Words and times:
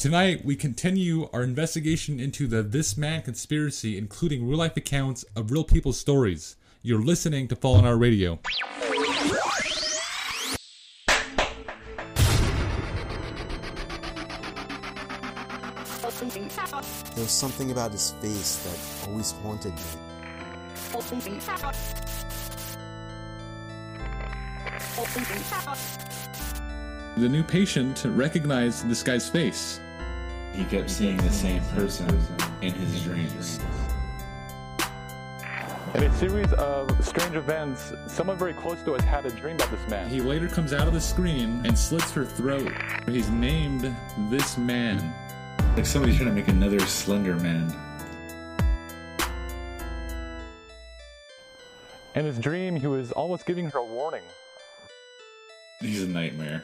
Tonight, 0.00 0.46
we 0.46 0.56
continue 0.56 1.28
our 1.34 1.42
investigation 1.42 2.18
into 2.18 2.46
the 2.46 2.62
This 2.62 2.96
Man 2.96 3.20
conspiracy, 3.20 3.98
including 3.98 4.48
real 4.48 4.56
life 4.56 4.74
accounts 4.78 5.26
of 5.36 5.50
real 5.50 5.62
people's 5.62 5.98
stories. 5.98 6.56
You're 6.80 7.02
listening 7.02 7.48
to 7.48 7.56
Fallen 7.56 7.84
Hour 7.84 7.98
Radio. 7.98 8.38
There 17.14 17.22
was 17.22 17.30
something 17.30 17.70
about 17.70 17.92
his 17.92 18.12
face 18.22 18.56
that 18.64 19.10
always 19.10 19.32
haunted 19.32 19.74
me. 19.74 19.80
The 27.18 27.28
new 27.28 27.42
patient 27.42 28.02
recognized 28.06 28.88
this 28.88 29.02
guy's 29.02 29.28
face. 29.28 29.78
He 30.52 30.64
kept 30.64 30.90
seeing 30.90 31.16
the 31.18 31.30
same 31.30 31.62
person 31.76 32.08
in 32.60 32.72
his 32.72 33.02
dreams. 33.02 33.60
In 35.94 36.04
a 36.04 36.18
series 36.18 36.52
of 36.52 37.04
strange 37.04 37.34
events, 37.34 37.92
someone 38.06 38.38
very 38.38 38.54
close 38.54 38.82
to 38.82 38.94
us 38.94 39.02
had 39.02 39.26
a 39.26 39.30
dream 39.30 39.56
about 39.56 39.70
this 39.70 39.90
man. 39.90 40.08
He 40.08 40.20
later 40.20 40.48
comes 40.48 40.72
out 40.72 40.86
of 40.86 40.94
the 40.94 41.00
screen 41.00 41.62
and 41.64 41.76
slits 41.76 42.12
her 42.12 42.24
throat. 42.24 42.72
He's 43.08 43.28
named 43.30 43.94
this 44.28 44.56
man. 44.56 45.14
Like 45.76 45.86
somebody's 45.86 46.16
trying 46.16 46.28
to 46.28 46.34
make 46.34 46.48
another 46.48 46.80
Slender 46.80 47.36
Man. 47.36 47.74
In 52.14 52.24
his 52.24 52.38
dream, 52.38 52.76
he 52.76 52.86
was 52.86 53.12
almost 53.12 53.46
giving 53.46 53.70
her 53.70 53.78
a 53.78 53.84
warning. 53.84 54.24
He's 55.80 56.02
a 56.02 56.08
nightmare. 56.08 56.62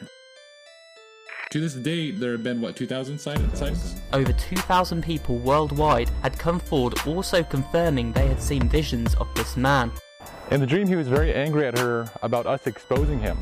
To 1.51 1.61
this 1.61 1.75
date, 1.75 2.19
there 2.19 2.33
have 2.33 2.43
been, 2.43 2.59
what, 2.59 2.75
2,000 2.75 3.17
sightings? 3.17 3.95
Over 4.11 4.33
2,000 4.33 5.01
people 5.01 5.37
worldwide 5.37 6.09
had 6.21 6.37
come 6.37 6.59
forward 6.59 6.95
also 7.07 7.41
confirming 7.41 8.11
they 8.11 8.27
had 8.27 8.41
seen 8.41 8.67
visions 8.67 9.15
of 9.15 9.33
this 9.33 9.55
man. 9.55 9.93
In 10.51 10.59
the 10.59 10.67
dream, 10.67 10.87
he 10.87 10.97
was 10.97 11.07
very 11.07 11.33
angry 11.33 11.65
at 11.65 11.77
her 11.77 12.11
about 12.21 12.47
us 12.47 12.67
exposing 12.67 13.19
him. 13.19 13.37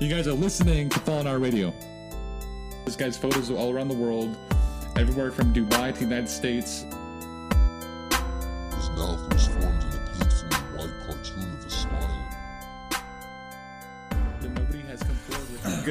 You 0.00 0.08
guys 0.08 0.28
are 0.28 0.34
listening 0.34 0.88
to 0.90 1.00
Fallen 1.00 1.26
Hour 1.26 1.40
Radio. 1.40 1.74
This 2.84 2.94
guy's 2.94 3.16
photos 3.16 3.50
are 3.50 3.56
all 3.56 3.72
around 3.72 3.88
the 3.88 3.96
world, 3.96 4.36
everywhere 4.96 5.32
from 5.32 5.52
Dubai 5.52 5.92
to 5.92 5.98
the 5.98 6.04
United 6.04 6.28
States. 6.28 6.84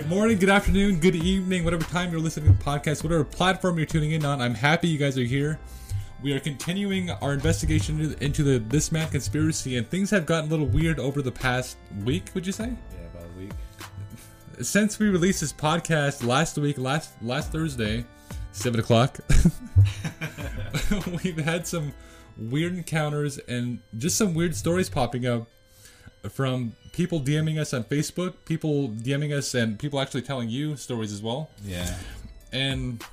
Good 0.01 0.09
morning, 0.09 0.39
good 0.39 0.49
afternoon, 0.49 0.99
good 0.99 1.15
evening, 1.15 1.63
whatever 1.63 1.83
time 1.83 2.09
you're 2.11 2.19
listening 2.19 2.51
to 2.51 2.57
the 2.57 2.63
podcast, 2.63 3.03
whatever 3.03 3.23
platform 3.23 3.77
you're 3.77 3.85
tuning 3.85 4.13
in 4.13 4.25
on. 4.25 4.41
I'm 4.41 4.55
happy 4.55 4.87
you 4.87 4.97
guys 4.97 5.15
are 5.15 5.23
here. 5.23 5.59
We 6.23 6.33
are 6.33 6.39
continuing 6.39 7.11
our 7.11 7.33
investigation 7.33 8.15
into 8.19 8.41
the 8.41 8.57
This 8.57 8.91
Man 8.91 9.07
conspiracy, 9.09 9.77
and 9.77 9.87
things 9.87 10.09
have 10.09 10.25
gotten 10.25 10.49
a 10.49 10.49
little 10.49 10.65
weird 10.65 10.99
over 10.99 11.21
the 11.21 11.31
past 11.31 11.77
week. 12.03 12.31
Would 12.33 12.47
you 12.47 12.51
say? 12.51 12.73
Yeah, 12.91 13.05
about 13.13 13.29
a 13.29 13.39
week. 13.39 13.51
Since 14.63 14.97
we 14.97 15.07
released 15.09 15.41
this 15.41 15.53
podcast 15.53 16.25
last 16.25 16.57
week, 16.57 16.79
last 16.79 17.11
last 17.21 17.51
Thursday, 17.51 18.03
seven 18.53 18.79
o'clock, 18.79 19.19
we've 21.23 21.37
had 21.37 21.67
some 21.67 21.93
weird 22.37 22.75
encounters 22.75 23.37
and 23.37 23.81
just 23.97 24.17
some 24.17 24.33
weird 24.33 24.55
stories 24.55 24.89
popping 24.89 25.27
up 25.27 25.47
from 26.29 26.73
people 26.91 27.19
DMing 27.19 27.57
us 27.59 27.73
on 27.73 27.83
Facebook, 27.85 28.33
people 28.45 28.89
DMing 28.89 29.33
us, 29.35 29.53
and 29.55 29.79
people 29.79 29.99
actually 29.99 30.21
telling 30.21 30.49
you 30.49 30.75
stories 30.75 31.11
as 31.11 31.21
well, 31.21 31.49
Yeah. 31.65 31.97
and 32.51 33.03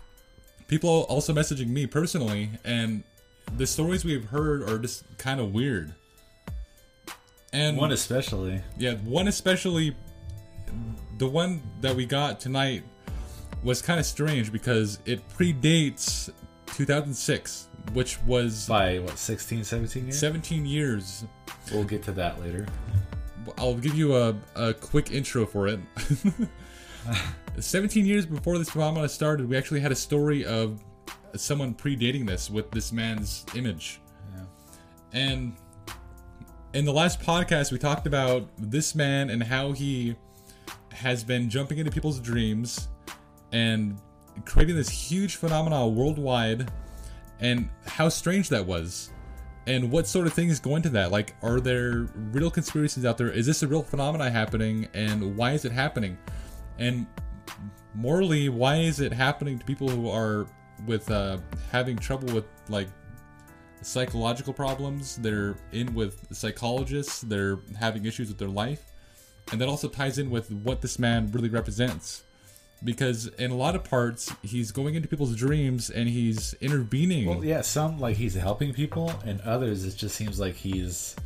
people 0.66 1.06
also 1.08 1.32
messaging 1.32 1.68
me 1.68 1.86
personally. 1.86 2.50
And 2.64 3.04
the 3.56 3.66
stories 3.66 4.04
we've 4.04 4.26
heard 4.26 4.62
are 4.68 4.78
just 4.78 5.04
kind 5.18 5.40
of 5.40 5.52
weird. 5.54 5.94
And 7.52 7.78
One 7.78 7.92
especially. 7.92 8.60
yeah, 8.76 8.94
one 8.96 9.26
especially, 9.26 9.96
the 11.16 11.26
one 11.26 11.62
that 11.80 11.96
we 11.96 12.04
got 12.04 12.40
tonight 12.40 12.82
was 13.62 13.80
kind 13.80 13.98
of 13.98 14.04
strange 14.04 14.52
because 14.52 14.98
it 15.06 15.26
predates 15.30 16.28
2006, 16.74 17.68
which 17.94 18.20
was 18.24 18.66
By 18.68 18.98
what, 18.98 19.18
16, 19.18 19.64
17 19.64 20.04
years? 20.04 20.18
17 20.18 20.66
years. 20.66 21.24
We'll 21.72 21.84
get 21.84 22.02
to 22.04 22.12
that 22.12 22.38
later. 22.40 22.66
I'll 23.56 23.74
give 23.74 23.94
you 23.94 24.16
a, 24.16 24.34
a 24.54 24.74
quick 24.74 25.10
intro 25.10 25.46
for 25.46 25.68
it. 25.68 25.80
17 27.58 28.06
years 28.06 28.26
before 28.26 28.58
this 28.58 28.70
phenomenon 28.70 29.08
started, 29.08 29.48
we 29.48 29.56
actually 29.56 29.80
had 29.80 29.92
a 29.92 29.96
story 29.96 30.44
of 30.44 30.82
someone 31.36 31.74
predating 31.74 32.26
this 32.26 32.50
with 32.50 32.70
this 32.70 32.92
man's 32.92 33.44
image. 33.54 34.00
Yeah. 34.34 34.44
And 35.12 35.56
in 36.74 36.84
the 36.84 36.92
last 36.92 37.20
podcast, 37.20 37.72
we 37.72 37.78
talked 37.78 38.06
about 38.06 38.48
this 38.58 38.94
man 38.94 39.30
and 39.30 39.42
how 39.42 39.72
he 39.72 40.16
has 40.92 41.24
been 41.24 41.48
jumping 41.48 41.78
into 41.78 41.90
people's 41.90 42.20
dreams 42.20 42.88
and 43.52 43.98
creating 44.44 44.76
this 44.76 44.88
huge 44.88 45.36
phenomenon 45.36 45.94
worldwide 45.94 46.70
and 47.40 47.68
how 47.86 48.08
strange 48.08 48.48
that 48.48 48.64
was 48.66 49.10
and 49.68 49.90
what 49.90 50.06
sort 50.06 50.26
of 50.26 50.32
things 50.32 50.58
go 50.58 50.76
into 50.76 50.88
that? 50.88 51.12
Like 51.12 51.36
are 51.42 51.60
there 51.60 52.08
real 52.32 52.50
conspiracies 52.50 53.04
out 53.04 53.18
there? 53.18 53.30
Is 53.30 53.44
this 53.44 53.62
a 53.62 53.68
real 53.68 53.82
phenomenon 53.82 54.32
happening? 54.32 54.88
And 54.94 55.36
why 55.36 55.52
is 55.52 55.66
it 55.66 55.72
happening? 55.72 56.16
And 56.78 57.06
morally 57.94 58.48
why 58.48 58.76
is 58.76 59.00
it 59.00 59.12
happening 59.12 59.58
to 59.58 59.64
people 59.66 59.88
who 59.88 60.08
are 60.08 60.46
with 60.86 61.10
uh, 61.10 61.36
having 61.70 61.98
trouble 61.98 62.32
with 62.34 62.46
like 62.70 62.88
psychological 63.82 64.54
problems? 64.54 65.16
They're 65.16 65.54
in 65.72 65.94
with 65.94 66.34
psychologists. 66.34 67.20
They're 67.20 67.58
having 67.78 68.06
issues 68.06 68.28
with 68.28 68.38
their 68.38 68.48
life. 68.48 68.84
And 69.52 69.60
that 69.60 69.68
also 69.68 69.88
ties 69.88 70.16
in 70.16 70.30
with 70.30 70.50
what 70.50 70.80
this 70.80 70.98
man 70.98 71.30
really 71.30 71.50
represents 71.50 72.24
because 72.82 73.26
in 73.26 73.50
a 73.50 73.56
lot 73.56 73.74
of 73.74 73.84
parts 73.84 74.32
he's 74.42 74.70
going 74.70 74.94
into 74.94 75.08
people's 75.08 75.34
dreams 75.34 75.90
and 75.90 76.08
he's 76.08 76.54
intervening 76.54 77.26
Well, 77.26 77.44
yeah, 77.44 77.62
some 77.62 77.98
like 77.98 78.16
he's 78.16 78.34
helping 78.34 78.72
people, 78.72 79.12
and 79.24 79.40
others 79.42 79.84
it 79.84 79.96
just 79.96 80.14
seems 80.14 80.38
like 80.38 80.54
he's 80.54 81.16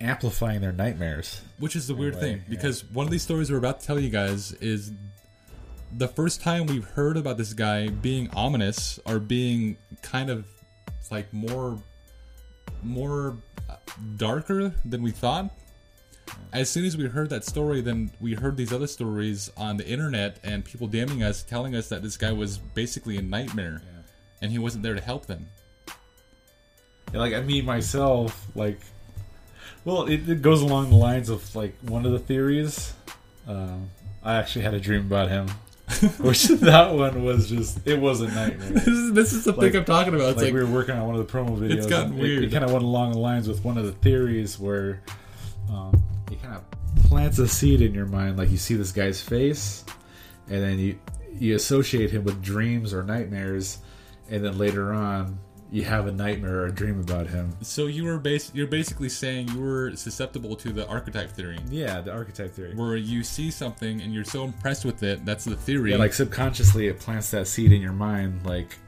amplifying 0.00 0.60
their 0.60 0.72
nightmares. 0.72 1.40
Which 1.58 1.74
is 1.74 1.86
the 1.86 1.94
weird 1.94 2.14
way, 2.14 2.20
thing, 2.20 2.36
yeah. 2.38 2.44
because 2.48 2.84
one 2.84 3.06
of 3.06 3.10
these 3.10 3.22
stories 3.22 3.50
we're 3.50 3.58
about 3.58 3.80
to 3.80 3.86
tell 3.86 3.98
you 3.98 4.10
guys 4.10 4.52
is 4.52 4.92
the 5.96 6.08
first 6.08 6.42
time 6.42 6.66
we've 6.66 6.84
heard 6.84 7.16
about 7.16 7.38
this 7.38 7.54
guy 7.54 7.88
being 7.88 8.28
ominous 8.34 9.00
or 9.06 9.18
being 9.18 9.76
kind 10.02 10.30
of 10.30 10.46
like 11.10 11.32
more, 11.32 11.78
more 12.82 13.36
darker 14.16 14.74
than 14.84 15.02
we 15.02 15.10
thought. 15.10 15.50
As 16.52 16.70
soon 16.70 16.84
as 16.84 16.96
we 16.96 17.06
heard 17.06 17.30
that 17.30 17.44
story, 17.44 17.80
then 17.80 18.10
we 18.20 18.34
heard 18.34 18.56
these 18.56 18.72
other 18.72 18.86
stories 18.86 19.50
on 19.56 19.76
the 19.76 19.86
internet 19.86 20.38
and 20.42 20.64
people 20.64 20.86
damning 20.86 21.22
us, 21.22 21.42
telling 21.42 21.74
us 21.74 21.88
that 21.90 22.02
this 22.02 22.16
guy 22.16 22.32
was 22.32 22.58
basically 22.58 23.16
a 23.18 23.22
nightmare, 23.22 23.82
Yeah. 23.84 24.02
and 24.42 24.50
he 24.52 24.58
wasn't 24.58 24.82
there 24.82 24.94
to 24.94 25.00
help 25.00 25.26
them. 25.26 25.48
Yeah, 27.12 27.20
like 27.20 27.34
I 27.34 27.40
mean 27.40 27.64
myself, 27.64 28.46
like, 28.54 28.80
well, 29.84 30.04
it, 30.04 30.28
it 30.28 30.42
goes 30.42 30.60
along 30.62 30.90
the 30.90 30.96
lines 30.96 31.28
of 31.28 31.54
like 31.56 31.74
one 31.82 32.04
of 32.06 32.12
the 32.12 32.18
theories. 32.18 32.92
Um, 33.46 33.90
I 34.22 34.34
actually 34.36 34.62
had 34.62 34.74
a 34.74 34.80
dream 34.80 35.00
about 35.02 35.28
him, 35.30 35.48
which 36.18 36.44
that 36.48 36.94
one 36.94 37.24
was 37.24 37.48
just 37.48 37.86
it 37.86 37.98
was 38.00 38.20
a 38.20 38.28
nightmare. 38.28 38.68
this 38.70 38.86
is 38.88 39.12
this 39.12 39.32
is 39.32 39.44
the 39.44 39.52
Like- 39.52 39.72
thing 39.72 39.80
I'm 39.80 39.84
talking 39.86 40.14
about. 40.14 40.28
It's 40.30 40.36
like, 40.36 40.46
like, 40.46 40.54
we 40.54 40.60
were 40.64 40.70
working 40.72 40.96
on 40.96 41.06
one 41.06 41.14
of 41.16 41.26
the 41.26 41.32
promo 41.32 41.56
videos. 41.58 41.76
It's 41.76 41.86
gotten 41.86 42.12
and 42.12 42.18
it- 42.18 42.22
weird. 42.22 42.44
It, 42.44 42.52
kind 42.52 42.64
of 42.64 42.72
went 42.72 42.84
along 42.84 43.12
the 43.12 43.18
lines 43.18 43.48
with 43.48 43.64
one 43.64 43.78
of 43.78 43.84
the 43.84 43.92
theories 43.92 44.58
where 44.58 45.00
um, 45.70 45.92
he 45.92 45.92
kind 45.92 45.94
of 45.94 46.07
plants 47.06 47.38
a 47.38 47.48
seed 47.48 47.80
in 47.80 47.94
your 47.94 48.06
mind, 48.06 48.36
like 48.38 48.50
you 48.50 48.56
see 48.58 48.74
this 48.74 48.92
guy's 48.92 49.20
face, 49.20 49.84
and 50.48 50.62
then 50.62 50.78
you 50.78 50.98
you 51.38 51.54
associate 51.54 52.10
him 52.10 52.24
with 52.24 52.42
dreams 52.42 52.92
or 52.92 53.02
nightmares, 53.04 53.78
and 54.30 54.44
then 54.44 54.58
later 54.58 54.92
on 54.92 55.38
you 55.70 55.84
have 55.84 56.06
a 56.06 56.12
nightmare 56.12 56.60
or 56.62 56.66
a 56.66 56.72
dream 56.72 56.98
about 56.98 57.26
him. 57.26 57.54
So 57.60 57.86
you 57.86 58.04
were 58.04 58.18
bas- 58.18 58.50
you're 58.54 58.66
basically 58.66 59.10
saying 59.10 59.48
you 59.50 59.60
were 59.60 59.94
susceptible 59.96 60.56
to 60.56 60.72
the 60.72 60.86
archetype 60.88 61.30
theory, 61.30 61.58
Yeah, 61.70 62.00
the 62.00 62.10
archetype 62.10 62.54
theory. 62.54 62.74
where 62.74 62.96
you 62.96 63.22
see 63.22 63.50
something 63.50 64.00
and 64.00 64.12
you're 64.14 64.24
so 64.24 64.44
impressed 64.44 64.86
with 64.86 65.02
it. 65.02 65.26
That's 65.26 65.44
the 65.44 65.56
theory. 65.56 65.90
Yeah, 65.92 65.98
like 65.98 66.14
subconsciously 66.14 66.86
it 66.88 66.98
plants 66.98 67.30
that 67.32 67.46
seed 67.46 67.70
in 67.72 67.82
your 67.82 67.92
mind, 67.92 68.46
like, 68.46 68.78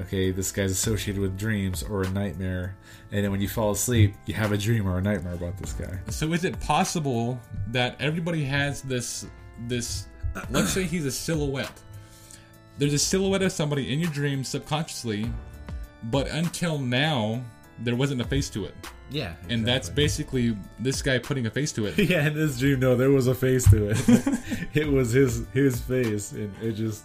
okay, 0.00 0.30
this 0.30 0.52
guy's 0.52 0.70
associated 0.70 1.20
with 1.20 1.38
dreams 1.38 1.82
or 1.82 2.02
a 2.02 2.10
nightmare, 2.10 2.76
and 3.12 3.24
then 3.24 3.30
when 3.30 3.40
you 3.40 3.48
fall 3.48 3.72
asleep, 3.72 4.14
you 4.26 4.34
have 4.34 4.52
a 4.52 4.58
dream 4.58 4.88
or 4.88 4.98
a 4.98 5.02
nightmare 5.02 5.34
about 5.34 5.56
this 5.58 5.72
guy. 5.72 5.98
so 6.10 6.32
is 6.32 6.44
it 6.44 6.58
possible 6.60 7.40
that 7.68 7.96
everybody 8.00 8.44
has 8.44 8.82
this 8.82 9.26
this? 9.66 10.06
Let's 10.50 10.70
say 10.70 10.84
he's 10.84 11.06
a 11.06 11.12
silhouette. 11.12 11.80
There's 12.76 12.94
a 12.94 12.98
silhouette 12.98 13.42
of 13.42 13.52
somebody 13.52 13.92
in 13.92 14.00
your 14.00 14.10
dreams 14.10 14.48
subconsciously, 14.48 15.30
but 16.04 16.26
until 16.28 16.78
now 16.78 17.44
there 17.78 17.96
wasn't 17.96 18.20
a 18.20 18.24
face 18.24 18.50
to 18.50 18.64
it. 18.64 18.74
Yeah, 19.10 19.34
and 19.48 19.66
that's 19.66 19.88
basically 19.88 20.56
this 20.78 21.02
guy 21.02 21.18
putting 21.18 21.46
a 21.46 21.50
face 21.50 21.72
to 21.72 21.86
it. 21.86 21.98
yeah. 22.10 22.26
In 22.26 22.34
this 22.34 22.58
dream, 22.58 22.80
no, 22.80 22.96
there 22.96 23.10
was 23.10 23.26
a 23.26 23.34
face 23.34 23.68
to 23.70 23.90
it. 23.90 23.98
it 24.74 24.88
was 24.88 25.12
his 25.12 25.46
his 25.52 25.80
face, 25.80 26.32
and 26.32 26.52
it 26.62 26.72
just 26.72 27.04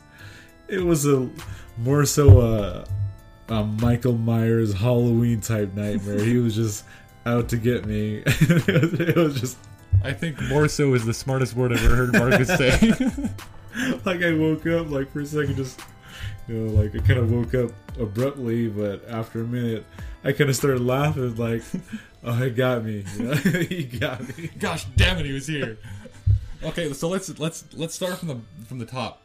it 0.69 0.83
was 0.83 1.05
a 1.05 1.29
more 1.77 2.05
so 2.05 2.41
a, 2.41 2.85
a 3.53 3.63
Michael 3.63 4.17
Myers 4.17 4.73
Halloween 4.73 5.41
type 5.41 5.73
nightmare. 5.73 6.19
he 6.19 6.37
was 6.37 6.55
just 6.55 6.85
out 7.25 7.49
to 7.49 7.57
get 7.57 7.85
me. 7.85 8.23
it, 8.25 8.81
was, 8.81 8.93
it 8.99 9.15
was 9.15 9.39
just 9.39 9.57
I 10.03 10.13
think 10.13 10.41
more 10.43 10.67
so 10.67 10.93
is 10.93 11.05
the 11.05 11.13
smartest 11.13 11.55
word 11.55 11.73
I've 11.73 11.83
ever 11.83 11.95
heard 11.95 12.13
Marcus 12.13 12.47
say. 12.47 12.79
like 14.05 14.23
I 14.23 14.33
woke 14.33 14.65
up 14.67 14.89
like 14.89 15.11
for 15.11 15.21
a 15.21 15.25
second, 15.25 15.55
just 15.55 15.81
you 16.47 16.55
know, 16.55 16.73
like 16.73 16.95
I 16.95 16.99
kind 16.99 17.19
of 17.19 17.31
woke 17.31 17.53
up 17.53 17.71
abruptly, 17.99 18.67
but 18.67 19.07
after 19.09 19.41
a 19.41 19.45
minute, 19.45 19.85
I 20.23 20.31
kind 20.31 20.49
of 20.49 20.55
started 20.55 20.81
laughing, 20.81 21.35
like, 21.35 21.63
"Oh, 22.23 22.33
he 22.33 22.49
got 22.49 22.83
me! 22.83 23.05
You 23.17 23.23
know? 23.23 23.33
he 23.35 23.83
got 23.83 24.37
me!" 24.37 24.49
Gosh 24.57 24.85
damn 24.95 25.17
it, 25.17 25.25
he 25.25 25.33
was 25.33 25.47
here. 25.47 25.77
Okay, 26.63 26.91
so 26.93 27.07
let's 27.07 27.37
let's 27.39 27.65
let's 27.73 27.93
start 27.93 28.17
from 28.17 28.27
the 28.29 28.39
from 28.65 28.79
the 28.79 28.85
top. 28.85 29.21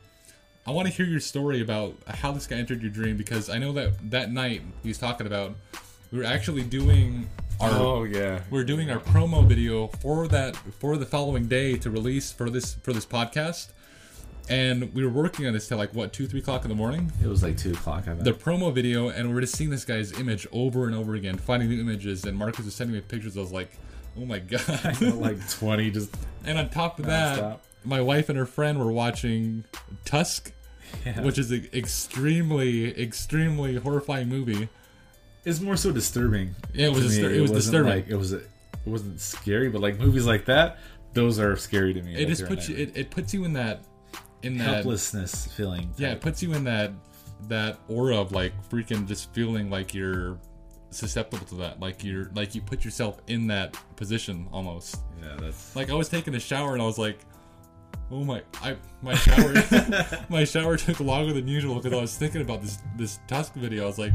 I 0.67 0.71
want 0.71 0.89
to 0.89 0.95
hear 0.95 1.05
your 1.07 1.21
story 1.21 1.61
about 1.61 1.95
how 2.07 2.33
this 2.33 2.47
guy 2.47 2.57
entered 2.57 2.81
your 2.81 2.91
dream 2.91 3.17
because 3.17 3.51
I 3.51 3.59
know 3.59 3.73
that 3.73 4.11
that 4.11 4.33
night 4.33 4.63
he 4.83 4.89
was 4.89 4.99
talking 4.99 5.27
about 5.27 5.55
we 6.11 6.19
were 6.19 6.25
actually 6.25 6.63
doing 6.63 7.29
our 7.61 7.71
Oh 7.71 8.05
yeah, 8.05 8.41
we 8.51 8.61
are 8.61 8.65
doing 8.65 8.91
our 8.91 8.99
promo 8.99 9.47
video 9.47 9.89
for 9.89 10.27
that 10.29 10.57
for 10.57 10.97
the 10.97 11.05
following 11.07 11.49
day 11.49 11.77
to 11.77 11.91
release 11.91 12.33
for 12.33 12.49
this 12.49 12.75
for 12.77 12.93
this 12.93 13.05
podcast, 13.05 13.73
and 14.49 14.95
we 14.95 15.05
were 15.05 15.11
working 15.11 15.47
on 15.47 15.53
this 15.53 15.69
till 15.69 15.77
like 15.77 15.95
what 15.95 16.13
two 16.13 16.27
three 16.27 16.41
o'clock 16.41 16.65
in 16.65 16.69
the 16.71 16.75
morning. 16.75 17.13
it 17.23 17.27
was 17.27 17.43
like 17.43 17.57
two 17.59 17.73
o'clock. 17.73 18.09
I 18.09 18.15
The 18.15 18.33
promo 18.33 18.73
video, 18.73 19.09
and 19.09 19.29
we 19.29 19.35
we're 19.35 19.43
just 19.43 19.57
seeing 19.57 19.71
this 19.71 19.85
guy's 19.85 20.19
image 20.19 20.47
over 20.51 20.87
and 20.87 20.95
over 20.95 21.15
again, 21.15 21.37
finding 21.37 21.69
new 21.69 21.81
images. 21.81 22.25
And 22.25 22.39
Marcus 22.39 22.65
was 22.65 22.75
sending 22.75 22.95
me 22.95 23.03
pictures. 23.03 23.37
I 23.37 23.41
was 23.41 23.53
like, 23.53 23.71
oh 24.17 24.25
my 24.25 24.39
god. 24.39 25.01
like 25.01 25.49
twenty, 25.51 25.91
just 25.91 26.17
And 26.45 26.59
on 26.59 26.71
top 26.71 26.99
of 26.99 27.07
that, 27.07 27.39
Nonstop. 27.39 27.59
my 27.85 28.01
wife 28.01 28.29
and 28.29 28.39
her 28.39 28.47
friend 28.47 28.79
were 28.79 28.93
watching 28.93 29.65
Tusk, 30.05 30.53
yeah. 31.05 31.21
which 31.23 31.39
is 31.39 31.51
an 31.51 31.69
extremely, 31.73 33.01
extremely 33.01 33.77
horrifying 33.77 34.29
movie. 34.29 34.69
it's 35.45 35.61
more 35.61 35.77
so 35.77 35.93
disturbing. 35.93 36.55
Yeah, 36.73 36.87
it 36.87 36.93
was 36.95 37.05
distur- 37.05 37.35
it 37.35 37.41
was 37.41 37.51
wasn't 37.51 37.61
disturbing. 37.61 37.93
Like 37.93 38.09
it 38.09 38.17
was, 38.17 38.33
it 38.33 38.49
wasn't 38.85 39.21
scary, 39.21 39.69
but 39.69 39.81
like 39.81 39.99
movies 39.99 40.27
like 40.27 40.45
that, 40.47 40.79
those 41.13 41.39
are 41.39 41.57
scary 41.57 41.95
to 41.95 42.03
me. 42.03 42.15
It 42.15 42.21
like 42.21 42.29
just 42.29 42.47
puts 42.47 42.69
you. 42.69 42.77
It, 42.77 42.97
it 42.97 43.11
puts 43.11 43.33
you 43.33 43.45
in 43.45 43.53
that. 43.55 43.85
In 44.43 44.59
that. 44.59 44.65
helplessness 44.65 45.47
feeling. 45.47 45.95
Yeah, 45.97 46.13
it 46.13 46.21
puts 46.21 46.43
you 46.43 46.53
in 46.53 46.65
that 46.65 46.93
that 47.49 47.79
aura 47.89 48.17
of 48.17 48.33
like 48.33 48.53
freaking 48.69 49.07
just 49.07 49.33
feeling 49.33 49.71
like 49.71 49.95
you're 49.95 50.39
susceptible 50.91 51.47
to 51.47 51.55
that. 51.57 51.81
Like 51.81 52.05
you're 52.05 52.31
like 52.35 52.55
you 52.55 52.61
put 52.61 52.85
yourself 52.85 53.21
in 53.27 53.47
that 53.49 53.77
position 53.97 54.47
almost. 54.53 54.97
yeah, 55.23 55.37
that's 55.39 55.75
Like 55.75 55.91
I 55.91 55.95
was 55.95 56.09
taking 56.09 56.35
a 56.35 56.41
shower 56.41 56.73
and 56.75 56.83
I 56.83 56.87
was 56.87 56.99
like, 56.99 57.19
"Oh 58.11 58.25
my, 58.25 58.43
I 58.63 58.77
my 59.03 59.15
shower, 59.15 59.55
my 60.29 60.45
shower 60.45 60.77
took 60.77 61.01
longer 61.01 61.33
than 61.33 61.49
usual 61.49 61.77
because 61.77 61.93
I 61.93 62.01
was 62.01 62.17
thinking 62.17 62.41
about 62.41 62.63
this 62.63 62.79
this 62.97 63.21
Tusk 63.27 63.55
video. 63.55 63.85
I 63.85 63.87
was 63.87 63.99
like, 63.99 64.13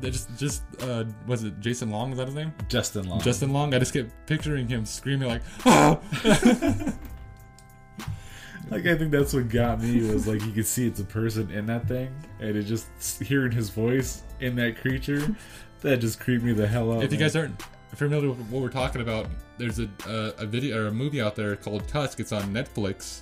they 0.00 0.10
just 0.10 0.36
just 0.36 0.62
uh, 0.80 1.04
was 1.26 1.44
it 1.44 1.60
Jason 1.60 1.90
Long? 1.90 2.12
Is 2.12 2.18
that 2.18 2.26
his 2.26 2.34
name? 2.34 2.52
Justin 2.68 3.08
Long. 3.08 3.20
Justin 3.20 3.52
Long. 3.52 3.74
I 3.74 3.78
just 3.78 3.92
kept 3.92 4.10
picturing 4.26 4.68
him 4.68 4.84
screaming 4.84 5.28
like, 5.28 5.42
"Ah!" 5.66 5.98
Like 8.70 8.86
I 8.86 8.96
think 8.96 9.10
that's 9.10 9.34
what 9.34 9.48
got 9.48 9.82
me 9.82 10.00
was 10.00 10.28
like 10.28 10.44
you 10.44 10.52
could 10.52 10.66
see 10.66 10.86
it's 10.86 11.00
a 11.00 11.04
person 11.04 11.50
in 11.50 11.66
that 11.66 11.88
thing, 11.88 12.14
and 12.38 12.56
it 12.56 12.62
just 12.62 12.86
hearing 13.20 13.50
his 13.50 13.68
voice 13.68 14.22
in 14.38 14.54
that 14.56 14.76
creature, 14.80 15.34
that 15.80 15.96
just 15.98 16.20
creeped 16.20 16.44
me 16.44 16.52
the 16.52 16.68
hell 16.68 16.92
out. 16.92 17.02
if 17.02 17.10
you 17.10 17.18
man. 17.18 17.26
guys 17.26 17.34
aren't 17.36 17.60
familiar 17.96 18.28
with 18.30 18.40
what 18.48 18.62
we're 18.62 18.68
talking 18.70 19.00
about, 19.02 19.26
there's 19.58 19.78
a 19.78 19.88
a, 20.06 20.42
a 20.42 20.46
video 20.46 20.82
or 20.82 20.86
a 20.88 20.92
movie 20.92 21.20
out 21.20 21.36
there 21.36 21.56
called 21.56 21.86
Tusk. 21.88 22.20
It's 22.20 22.32
on 22.32 22.42
Netflix, 22.54 23.20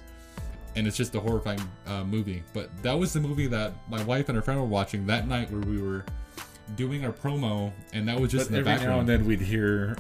and 0.77 0.87
it's 0.87 0.97
just 0.97 1.15
a 1.15 1.21
horrifying 1.21 1.61
uh, 1.87 2.05
movie. 2.05 2.43
But 2.53 2.71
that 2.83 2.99
was 2.99 3.13
the 3.13 3.21
movie 3.21 3.47
that 3.49 3.73
my 3.89 4.03
wife 4.05 4.29
and 4.29 4.37
her 4.37 4.43
friend 4.43 4.61
were 4.61 4.67
watching 4.67 5.07
that 5.07 5.27
night 5.27 5.51
where 5.51 5.61
we 5.61 5.81
were 5.81 6.05
doing 6.77 7.05
our 7.05 7.13
promo, 7.13 7.73
and 7.93 8.09
that 8.09 8.21
was 8.21 8.31
just 8.31 8.51
but 8.51 8.59
in 8.59 8.65
the 8.65 8.71
every 8.71 8.85
now 8.85 8.97
background. 8.97 9.11
and 9.11 9.21
then 9.21 9.27
we'd 9.27 9.41
hear 9.41 9.97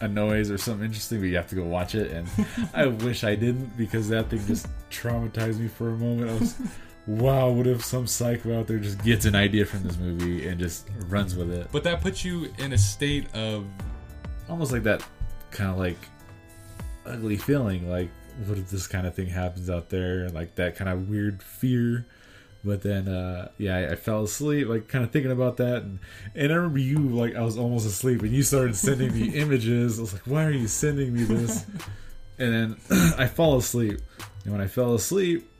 a 0.00 0.08
noise 0.08 0.50
or 0.50 0.58
something 0.58 0.86
interesting, 0.86 1.20
but 1.20 1.26
you 1.26 1.36
have 1.36 1.48
to 1.48 1.54
go 1.54 1.64
watch 1.64 1.94
it. 1.94 2.10
And 2.10 2.28
I 2.74 2.86
wish 2.86 3.22
I 3.24 3.34
didn't 3.34 3.76
because 3.76 4.08
that 4.08 4.30
thing 4.30 4.44
just 4.46 4.66
traumatized 4.90 5.58
me 5.58 5.68
for 5.68 5.90
a 5.90 5.96
moment. 5.96 6.30
I 6.30 6.34
was, 6.34 6.56
wow, 7.06 7.50
what 7.50 7.66
if 7.66 7.84
some 7.84 8.06
psycho 8.06 8.58
out 8.58 8.66
there 8.66 8.78
just 8.78 9.02
gets 9.04 9.24
an 9.26 9.34
idea 9.34 9.66
from 9.66 9.82
this 9.82 9.98
movie 9.98 10.48
and 10.48 10.58
just 10.58 10.88
runs 11.08 11.36
with 11.36 11.50
it? 11.50 11.68
but 11.70 11.84
that 11.84 12.00
puts 12.00 12.24
you 12.24 12.52
in 12.58 12.72
a 12.72 12.78
state 12.78 13.32
of 13.34 13.66
almost 14.50 14.72
like 14.72 14.82
that 14.82 15.04
kind 15.50 15.70
of 15.70 15.78
like 15.78 15.98
ugly 17.06 17.36
feeling 17.36 17.88
like 17.88 18.10
what 18.46 18.58
if 18.58 18.70
this 18.70 18.86
kind 18.86 19.06
of 19.06 19.14
thing 19.14 19.26
happens 19.26 19.68
out 19.68 19.88
there 19.90 20.28
like 20.30 20.54
that 20.54 20.76
kind 20.76 20.90
of 20.90 21.08
weird 21.08 21.42
fear 21.42 22.06
but 22.62 22.82
then 22.82 23.08
uh 23.08 23.48
yeah 23.58 23.76
I, 23.76 23.92
I 23.92 23.94
fell 23.96 24.24
asleep 24.24 24.68
like 24.68 24.88
kind 24.88 25.04
of 25.04 25.10
thinking 25.10 25.32
about 25.32 25.56
that 25.58 25.82
and 25.82 25.98
and 26.34 26.52
i 26.52 26.56
remember 26.56 26.78
you 26.78 26.98
like 26.98 27.34
i 27.34 27.40
was 27.40 27.56
almost 27.56 27.86
asleep 27.86 28.22
and 28.22 28.32
you 28.32 28.42
started 28.42 28.76
sending 28.76 29.12
me 29.12 29.28
images 29.34 29.98
i 29.98 30.02
was 30.02 30.12
like 30.12 30.26
why 30.26 30.44
are 30.44 30.50
you 30.50 30.68
sending 30.68 31.14
me 31.14 31.24
this 31.24 31.64
and 32.38 32.54
then 32.54 32.76
i 33.18 33.26
fall 33.26 33.56
asleep 33.56 34.00
and 34.44 34.52
when 34.52 34.60
i 34.60 34.66
fell 34.66 34.94
asleep 34.94 35.50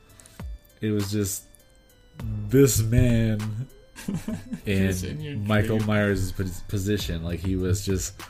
it 0.80 0.90
was 0.90 1.10
just 1.10 1.44
this 2.48 2.82
man 2.82 3.68
in 4.66 4.90
in 5.04 5.46
Michael 5.46 5.76
dream. 5.78 5.86
Myers' 5.86 6.32
position. 6.68 7.22
Like 7.22 7.40
he 7.40 7.56
was 7.56 7.84
just 7.84 8.20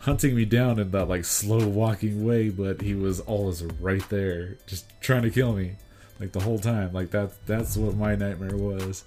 hunting 0.00 0.34
me 0.34 0.44
down 0.44 0.78
in 0.78 0.90
that 0.90 1.06
like 1.06 1.24
slow 1.24 1.66
walking 1.66 2.24
way, 2.24 2.48
but 2.48 2.80
he 2.80 2.94
was 2.94 3.20
always 3.20 3.62
right 3.80 4.06
there, 4.08 4.56
just 4.66 4.86
trying 5.00 5.22
to 5.22 5.30
kill 5.30 5.52
me, 5.52 5.76
like 6.18 6.32
the 6.32 6.40
whole 6.40 6.58
time. 6.58 6.92
Like 6.92 7.10
that 7.10 7.32
that's 7.46 7.76
what 7.76 7.96
my 7.96 8.16
nightmare 8.16 8.56
was. 8.56 9.04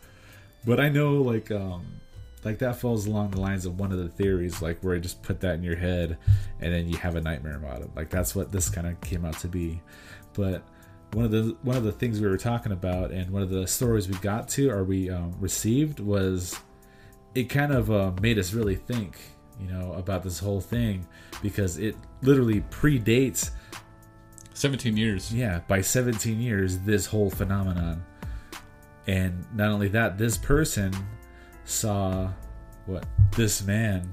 But 0.66 0.80
I 0.80 0.90
know 0.90 1.22
like 1.22 1.52
um 1.52 1.86
like 2.44 2.60
that 2.60 2.76
falls 2.76 3.08
along 3.08 3.32
the 3.32 3.40
lines 3.40 3.66
of 3.66 3.80
one 3.80 3.92
of 3.92 3.98
the 3.98 4.10
theories, 4.10 4.62
like 4.62 4.80
where 4.82 4.96
I 4.96 5.00
just 5.00 5.24
put 5.24 5.42
that 5.42 5.56
in 5.56 5.64
your 5.64 5.76
head 5.76 6.18
and 6.60 6.74
then 6.74 6.88
you 6.88 6.98
have 6.98 7.16
a 7.16 7.22
nightmare 7.22 7.58
about 7.58 7.82
it. 7.82 7.90
Like 7.96 8.10
that's 8.10 8.36
what 8.36 8.52
this 8.52 8.70
kind 8.70 8.88
of 8.88 9.00
came 9.02 9.26
out 9.26 9.40
to 9.40 9.48
be. 9.48 9.82
But 10.34 10.64
one 11.14 11.26
of 11.26 11.32
the 11.32 11.56
one 11.64 11.78
of 11.78 11.84
the 11.84 11.92
things 11.92 12.20
we 12.20 12.28
were 12.28 12.38
talking 12.38 12.72
about 12.72 13.12
and 13.12 13.32
one 13.32 13.42
of 13.42 13.50
the 13.50 13.68
stories 13.68 14.08
we 14.08 14.16
got 14.16 14.48
to 14.50 14.70
or 14.70 14.84
we 14.84 15.10
um, 15.10 15.34
received 15.40 16.00
was 16.00 16.60
it 17.34 17.46
kind 17.46 17.72
of 17.72 17.90
uh, 17.90 18.12
made 18.22 18.38
us 18.38 18.54
really 18.54 18.76
think 18.76 19.18
you 19.60 19.68
know 19.68 19.94
about 19.94 20.24
this 20.24 20.40
whole 20.40 20.62
thing 20.62 21.08
because 21.42 21.78
it 21.78 21.96
literally 22.22 22.62
predates 22.70 23.52
17 24.54 24.98
years. 24.98 25.34
yeah 25.34 25.62
by 25.68 25.82
17 25.82 26.40
years 26.40 26.80
this 26.80 27.06
whole 27.08 27.30
phenomenon 27.30 28.04
and 29.08 29.46
not 29.54 29.70
only 29.70 29.88
that 29.88 30.18
this 30.18 30.38
person 30.38 30.94
saw 31.66 32.30
what 32.86 33.06
this 33.36 33.64
man 33.64 34.12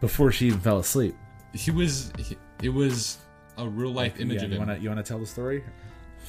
before 0.00 0.32
she 0.32 0.46
even 0.46 0.60
fell 0.60 0.78
asleep 0.78 1.14
He 1.52 1.70
was. 1.70 2.12
He, 2.18 2.36
it 2.62 2.70
was 2.70 3.18
a 3.58 3.68
real 3.68 3.90
life 3.92 4.18
image 4.20 4.38
yeah, 4.38 4.44
of 4.44 4.50
you 4.50 4.56
him. 4.58 4.66
want 4.66 4.78
to 4.78 4.82
you 4.82 4.88
want 4.88 5.04
to 5.04 5.08
tell 5.08 5.18
the 5.18 5.26
story 5.26 5.64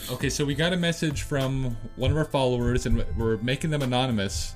Okay, 0.09 0.29
so 0.29 0.45
we 0.45 0.55
got 0.55 0.73
a 0.73 0.77
message 0.77 1.23
from 1.23 1.77
one 1.95 2.11
of 2.11 2.17
our 2.17 2.25
followers, 2.25 2.85
and 2.85 3.05
we're 3.17 3.37
making 3.37 3.69
them 3.69 3.81
anonymous. 3.81 4.55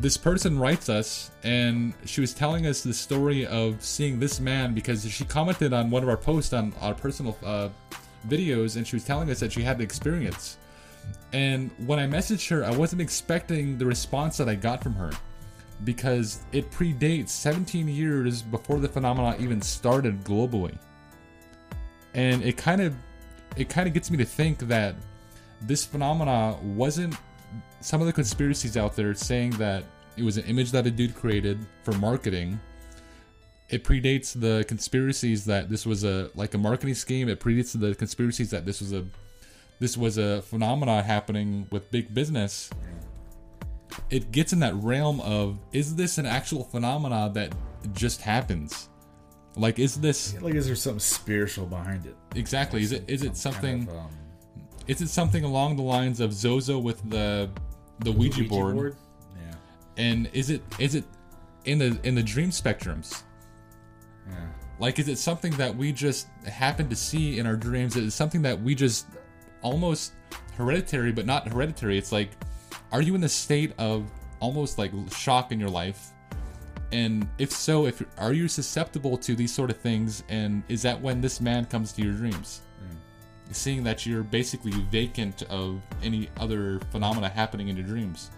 This 0.00 0.16
person 0.16 0.58
writes 0.58 0.88
us, 0.88 1.30
and 1.42 1.92
she 2.06 2.20
was 2.20 2.32
telling 2.32 2.66
us 2.66 2.82
the 2.82 2.94
story 2.94 3.46
of 3.46 3.82
seeing 3.82 4.18
this 4.18 4.40
man 4.40 4.74
because 4.74 5.08
she 5.08 5.24
commented 5.24 5.72
on 5.72 5.90
one 5.90 6.02
of 6.02 6.08
our 6.08 6.16
posts 6.16 6.52
on 6.52 6.72
our 6.80 6.94
personal 6.94 7.36
uh, 7.44 7.68
videos, 8.26 8.76
and 8.76 8.86
she 8.86 8.96
was 8.96 9.04
telling 9.04 9.30
us 9.30 9.40
that 9.40 9.52
she 9.52 9.62
had 9.62 9.78
the 9.78 9.84
experience. 9.84 10.58
And 11.32 11.70
when 11.86 11.98
I 11.98 12.06
messaged 12.06 12.48
her, 12.50 12.64
I 12.64 12.70
wasn't 12.70 13.02
expecting 13.02 13.78
the 13.78 13.86
response 13.86 14.36
that 14.38 14.48
I 14.48 14.54
got 14.54 14.82
from 14.82 14.94
her 14.94 15.10
because 15.84 16.42
it 16.52 16.70
predates 16.70 17.30
17 17.30 17.88
years 17.88 18.42
before 18.42 18.78
the 18.78 18.88
phenomena 18.88 19.36
even 19.38 19.60
started 19.60 20.22
globally. 20.24 20.76
And 22.14 22.42
it 22.42 22.56
kind 22.56 22.80
of 22.80 22.94
it 23.56 23.68
kind 23.68 23.86
of 23.86 23.94
gets 23.94 24.10
me 24.10 24.16
to 24.18 24.24
think 24.24 24.58
that 24.60 24.94
this 25.60 25.84
phenomena 25.84 26.56
wasn't 26.62 27.16
some 27.82 28.00
of 28.00 28.06
the 28.06 28.12
conspiracies 28.12 28.76
out 28.76 28.96
there 28.96 29.12
saying 29.14 29.50
that 29.52 29.84
it 30.16 30.22
was 30.22 30.36
an 30.36 30.44
image 30.44 30.70
that 30.72 30.86
a 30.86 30.90
dude 30.90 31.14
created 31.14 31.58
for 31.82 31.92
marketing. 31.92 32.60
It 33.68 33.84
predates 33.84 34.38
the 34.38 34.64
conspiracies 34.68 35.44
that 35.46 35.68
this 35.68 35.86
was 35.86 36.04
a 36.04 36.30
like 36.34 36.54
a 36.54 36.58
marketing 36.58 36.94
scheme. 36.94 37.28
It 37.28 37.40
predates 37.40 37.78
the 37.78 37.94
conspiracies 37.94 38.50
that 38.50 38.66
this 38.66 38.80
was 38.80 38.92
a 38.92 39.04
this 39.80 39.96
was 39.96 40.18
a 40.18 40.42
phenomena 40.42 41.02
happening 41.02 41.66
with 41.70 41.90
big 41.90 42.14
business. 42.14 42.70
It 44.10 44.30
gets 44.30 44.52
in 44.52 44.60
that 44.60 44.74
realm 44.76 45.20
of 45.20 45.58
is 45.72 45.96
this 45.96 46.18
an 46.18 46.26
actual 46.26 46.64
phenomena 46.64 47.30
that 47.34 47.54
just 47.92 48.20
happens? 48.20 48.88
Like 49.56 49.78
is 49.78 49.96
this 50.00 50.40
like 50.40 50.54
is 50.54 50.66
there 50.66 50.76
something 50.76 51.00
spiritual 51.00 51.66
behind 51.66 52.06
it 52.06 52.16
exactly 52.34 52.82
is 52.82 52.92
it 52.92 53.04
is 53.06 53.22
it 53.22 53.36
Some 53.36 53.52
something 53.52 53.86
kind 53.86 53.90
of, 53.90 54.04
um, 54.04 54.10
is 54.86 55.02
it 55.02 55.08
something 55.08 55.44
along 55.44 55.76
the 55.76 55.82
lines 55.82 56.20
of 56.20 56.32
Zozo 56.32 56.78
with 56.78 57.08
the 57.10 57.50
the 58.04 58.12
Ouija, 58.12 58.44
board? 58.44 58.96
yeah 59.36 59.54
And 59.96 60.28
is 60.32 60.50
it 60.50 60.62
is 60.78 60.94
it 60.94 61.04
in 61.64 61.78
the 61.78 61.98
in 62.02 62.14
the 62.14 62.22
dream 62.22 62.50
spectrums? 62.50 63.22
Yeah. 64.28 64.36
Like, 64.78 64.98
is 64.98 65.08
it 65.08 65.18
something 65.18 65.52
that 65.54 65.76
we 65.76 65.92
just 65.92 66.28
happen 66.46 66.88
to 66.88 66.96
see 66.96 67.38
in 67.38 67.46
our 67.46 67.56
dreams? 67.56 67.96
Is 67.96 68.06
it 68.06 68.10
something 68.10 68.42
that 68.42 68.60
we 68.60 68.74
just 68.74 69.06
almost 69.60 70.12
hereditary, 70.56 71.12
but 71.12 71.26
not 71.26 71.48
hereditary? 71.48 71.98
It's 71.98 72.12
like, 72.12 72.30
are 72.90 73.00
you 73.00 73.14
in 73.14 73.20
the 73.20 73.28
state 73.28 73.72
of 73.78 74.10
almost 74.40 74.78
like 74.78 74.92
shock 75.10 75.52
in 75.52 75.60
your 75.60 75.70
life? 75.70 76.08
And 76.90 77.28
if 77.38 77.50
so, 77.50 77.86
if 77.86 78.02
are 78.18 78.32
you 78.32 78.48
susceptible 78.48 79.16
to 79.18 79.34
these 79.34 79.52
sort 79.52 79.70
of 79.70 79.78
things? 79.78 80.24
And 80.28 80.62
is 80.68 80.82
that 80.82 81.00
when 81.00 81.20
this 81.20 81.40
man 81.40 81.64
comes 81.64 81.92
to 81.92 82.02
your 82.02 82.12
dreams? 82.12 82.60
Seeing 83.52 83.84
that 83.84 84.06
you're 84.06 84.22
basically 84.22 84.72
vacant 84.90 85.42
of 85.44 85.80
any 86.02 86.28
other 86.38 86.80
phenomena 86.90 87.28
happening 87.28 87.68
in 87.68 87.76
your 87.76 87.86
dreams. 87.86 88.30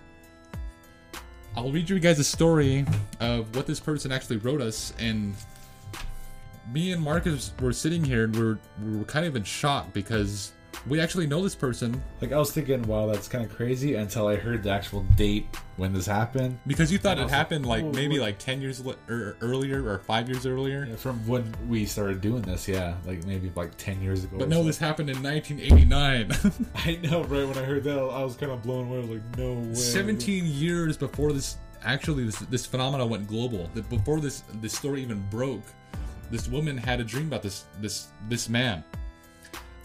I'll 1.57 1.71
read 1.71 1.89
you 1.89 2.01
guys 2.01 2.19
a 2.19 2.25
story 2.25 2.85
of 3.21 3.55
what 3.55 3.67
this 3.67 3.79
person 3.79 4.11
actually 4.11 4.39
wrote 4.39 4.61
us, 4.61 4.93
and 4.99 5.35
me 6.73 6.93
and 6.93 7.03
Marcus 7.03 7.53
were 7.61 7.73
sitting 7.73 8.03
here 8.03 8.25
and 8.25 8.37
we're 8.37 8.59
we 8.83 8.97
were 8.97 9.05
kind 9.05 9.27
of 9.27 9.37
in 9.37 9.45
shock 9.45 9.93
because 9.93 10.53
we 10.87 11.01
actually 11.01 11.27
know 11.27 11.43
this 11.43 11.55
person 11.55 12.03
Like 12.21 12.33
I 12.33 12.39
was 12.39 12.53
thinking, 12.53 12.83
wow, 12.83 13.07
that's 13.07 13.27
kind 13.29 13.45
of 13.45 13.55
crazy 13.55 13.95
until 13.95 14.27
I 14.29 14.37
heard 14.37 14.63
the 14.63 14.71
actual 14.71 15.03
date 15.17 15.47
when 15.77 15.93
this 15.93 16.07
happened. 16.07 16.59
because 16.67 16.93
you 16.93 16.99
thought 16.99 17.19
it 17.19 17.31
happened 17.31 17.65
like 17.67 17.85
like, 17.85 17.95
maybe 17.95 18.19
what- 18.19 18.27
like 18.27 18.39
10 18.39 18.61
years 18.61 18.85
li- 18.85 18.95
or 19.09 19.15
er, 19.15 19.37
earlier 19.41 19.87
or 19.89 19.99
5 20.01 20.29
years 20.29 20.47
earlier 20.47 20.87
Yeah, 20.89 20.97
From 20.97 21.27
when 21.27 21.53
we 21.69 21.87
started 21.87 22.21
doing 22.21 22.43
this, 22.43 22.69
yeah, 22.69 22.97
like 23.07 23.25
maybe 23.27 23.51
like 23.57 23.77
ten 23.77 24.01
years 24.03 24.25
ago. 24.25 24.37
but 24.39 24.49
no 24.49 24.59
so. 24.61 24.65
this 24.65 24.79
happened 24.79 25.11
in 25.11 25.23
1989 25.23 26.33
I 26.75 26.97
know, 27.07 27.23
right? 27.25 27.47
When 27.49 27.59
I 27.59 27.63
heard 27.65 27.85
that, 27.85 27.99
I 27.99 28.23
was 28.23 28.37
kind 28.37 28.53
of 28.53 28.63
blown 28.63 28.89
away. 28.89 29.03
Like, 29.03 29.39
no 29.39 29.55
way. 29.55 29.75
17 29.75 30.45
years 30.47 30.97
before 30.97 31.33
this 31.33 31.57
actually 31.83 32.25
this 32.25 32.39
this 32.51 32.65
phenomena 32.65 33.05
went 33.07 33.27
global 33.27 33.69
before 33.91 34.19
this 34.19 34.43
this 34.63 34.73
story 34.73 35.03
even 35.03 35.21
broke 35.29 35.63
this 36.31 36.49
woman 36.49 36.79
had 36.79 36.99
a 36.99 37.05
dream 37.05 37.27
about 37.27 37.43
this 37.43 37.67
this 37.83 38.09
this 38.31 38.49
man 38.49 38.83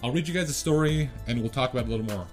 i'll 0.03 0.12
read 0.12 0.27
you 0.27 0.34
guys 0.34 0.50
a 0.50 0.53
story 0.53 1.10
and 1.27 1.39
we'll 1.39 1.50
talk 1.50 1.72
about 1.72 1.86
it 1.86 1.88
a 1.88 1.91
little 1.91 2.06
more 2.15 2.27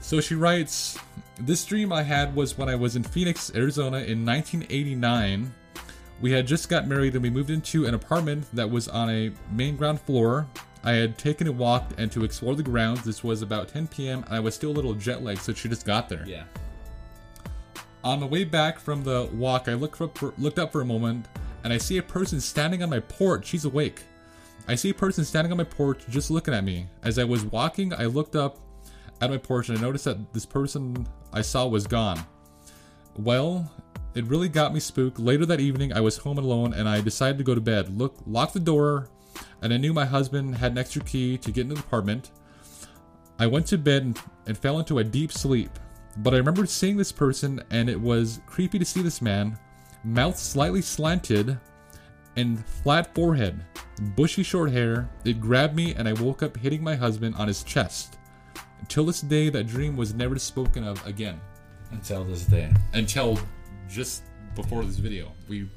so 0.00 0.20
she 0.20 0.34
writes 0.34 0.98
this 1.40 1.64
dream 1.64 1.92
i 1.92 2.02
had 2.02 2.34
was 2.34 2.56
when 2.56 2.68
i 2.68 2.74
was 2.74 2.96
in 2.96 3.02
phoenix 3.02 3.50
arizona 3.54 3.98
in 3.98 4.24
1989 4.24 5.52
we 6.20 6.30
had 6.32 6.46
just 6.46 6.68
got 6.68 6.86
married 6.86 7.14
and 7.14 7.22
we 7.22 7.28
moved 7.30 7.50
into 7.50 7.84
an 7.86 7.94
apartment 7.94 8.46
that 8.52 8.70
was 8.70 8.88
on 8.88 9.10
a 9.10 9.30
main 9.52 9.76
ground 9.76 10.00
floor 10.00 10.46
i 10.84 10.92
had 10.92 11.18
taken 11.18 11.46
a 11.46 11.52
walk 11.52 11.90
and 11.98 12.10
to 12.12 12.24
explore 12.24 12.54
the 12.54 12.62
grounds 12.62 13.02
this 13.04 13.22
was 13.24 13.42
about 13.42 13.68
10 13.68 13.88
p.m 13.88 14.22
and 14.26 14.34
i 14.34 14.40
was 14.40 14.54
still 14.54 14.70
a 14.70 14.72
little 14.72 14.94
jet 14.94 15.22
lagged 15.22 15.40
so 15.42 15.52
she 15.52 15.68
just 15.68 15.84
got 15.84 16.08
there 16.08 16.24
Yeah. 16.26 16.44
on 18.04 18.20
the 18.20 18.26
way 18.26 18.44
back 18.44 18.78
from 18.78 19.02
the 19.02 19.28
walk, 19.32 19.68
I 19.68 19.74
looked 19.74 20.00
up 20.00 20.16
for, 20.16 20.32
looked 20.38 20.60
up 20.60 20.70
for 20.70 20.80
a 20.80 20.84
moment, 20.84 21.26
and 21.64 21.72
I 21.72 21.78
see 21.78 21.98
a 21.98 22.02
person 22.04 22.40
standing 22.40 22.80
on 22.84 22.88
my 22.90 23.00
porch. 23.00 23.46
She's 23.46 23.64
awake. 23.64 24.04
I 24.68 24.74
see 24.74 24.90
a 24.90 24.94
person 24.94 25.24
standing 25.24 25.52
on 25.52 25.58
my 25.58 25.64
porch, 25.64 26.02
just 26.08 26.30
looking 26.30 26.52
at 26.52 26.64
me. 26.64 26.88
As 27.02 27.18
I 27.18 27.24
was 27.24 27.44
walking, 27.44 27.92
I 27.94 28.06
looked 28.06 28.34
up 28.34 28.58
at 29.20 29.30
my 29.30 29.38
porch 29.38 29.68
and 29.68 29.78
I 29.78 29.80
noticed 29.80 30.04
that 30.06 30.32
this 30.32 30.46
person 30.46 31.06
I 31.32 31.42
saw 31.42 31.66
was 31.66 31.86
gone. 31.86 32.18
Well, 33.16 33.70
it 34.14 34.24
really 34.26 34.48
got 34.48 34.74
me 34.74 34.80
spooked. 34.80 35.18
Later 35.18 35.46
that 35.46 35.60
evening, 35.60 35.92
I 35.92 36.00
was 36.00 36.16
home 36.16 36.38
alone 36.38 36.74
and 36.74 36.88
I 36.88 37.00
decided 37.00 37.38
to 37.38 37.44
go 37.44 37.54
to 37.54 37.60
bed. 37.60 37.96
Look, 37.96 38.16
locked 38.26 38.54
the 38.54 38.60
door, 38.60 39.08
and 39.62 39.72
I 39.72 39.76
knew 39.76 39.92
my 39.92 40.04
husband 40.04 40.56
had 40.56 40.72
an 40.72 40.78
extra 40.78 41.02
key 41.02 41.38
to 41.38 41.52
get 41.52 41.62
into 41.62 41.74
the 41.74 41.80
apartment. 41.80 42.30
I 43.38 43.46
went 43.46 43.66
to 43.68 43.78
bed 43.78 44.02
and, 44.02 44.18
and 44.46 44.58
fell 44.58 44.78
into 44.78 44.98
a 44.98 45.04
deep 45.04 45.32
sleep. 45.32 45.70
But 46.18 46.34
I 46.34 46.38
remembered 46.38 46.70
seeing 46.70 46.96
this 46.96 47.12
person, 47.12 47.62
and 47.70 47.90
it 47.90 48.00
was 48.00 48.40
creepy 48.46 48.78
to 48.78 48.84
see 48.84 49.02
this 49.02 49.20
man, 49.20 49.58
mouth 50.02 50.38
slightly 50.38 50.80
slanted, 50.80 51.58
and 52.36 52.64
flat 52.66 53.14
forehead, 53.14 53.60
bushy 54.16 54.42
short 54.42 54.70
hair. 54.70 55.08
It 55.24 55.40
grabbed 55.40 55.74
me, 55.74 55.94
and 55.94 56.08
I 56.08 56.12
woke 56.14 56.42
up 56.42 56.56
hitting 56.56 56.82
my 56.82 56.94
husband 56.94 57.34
on 57.36 57.48
his 57.48 57.62
chest. 57.62 58.16
Until 58.80 59.06
this 59.06 59.20
day, 59.22 59.48
that 59.48 59.66
dream 59.66 59.96
was 59.96 60.14
never 60.14 60.38
spoken 60.38 60.84
of 60.84 61.04
again. 61.06 61.40
Until 61.92 62.24
this 62.24 62.44
day 62.44 62.72
Until 62.94 63.38
just 63.88 64.22
before 64.54 64.84
this 64.84 64.96
video, 64.96 65.32
we 65.48 65.68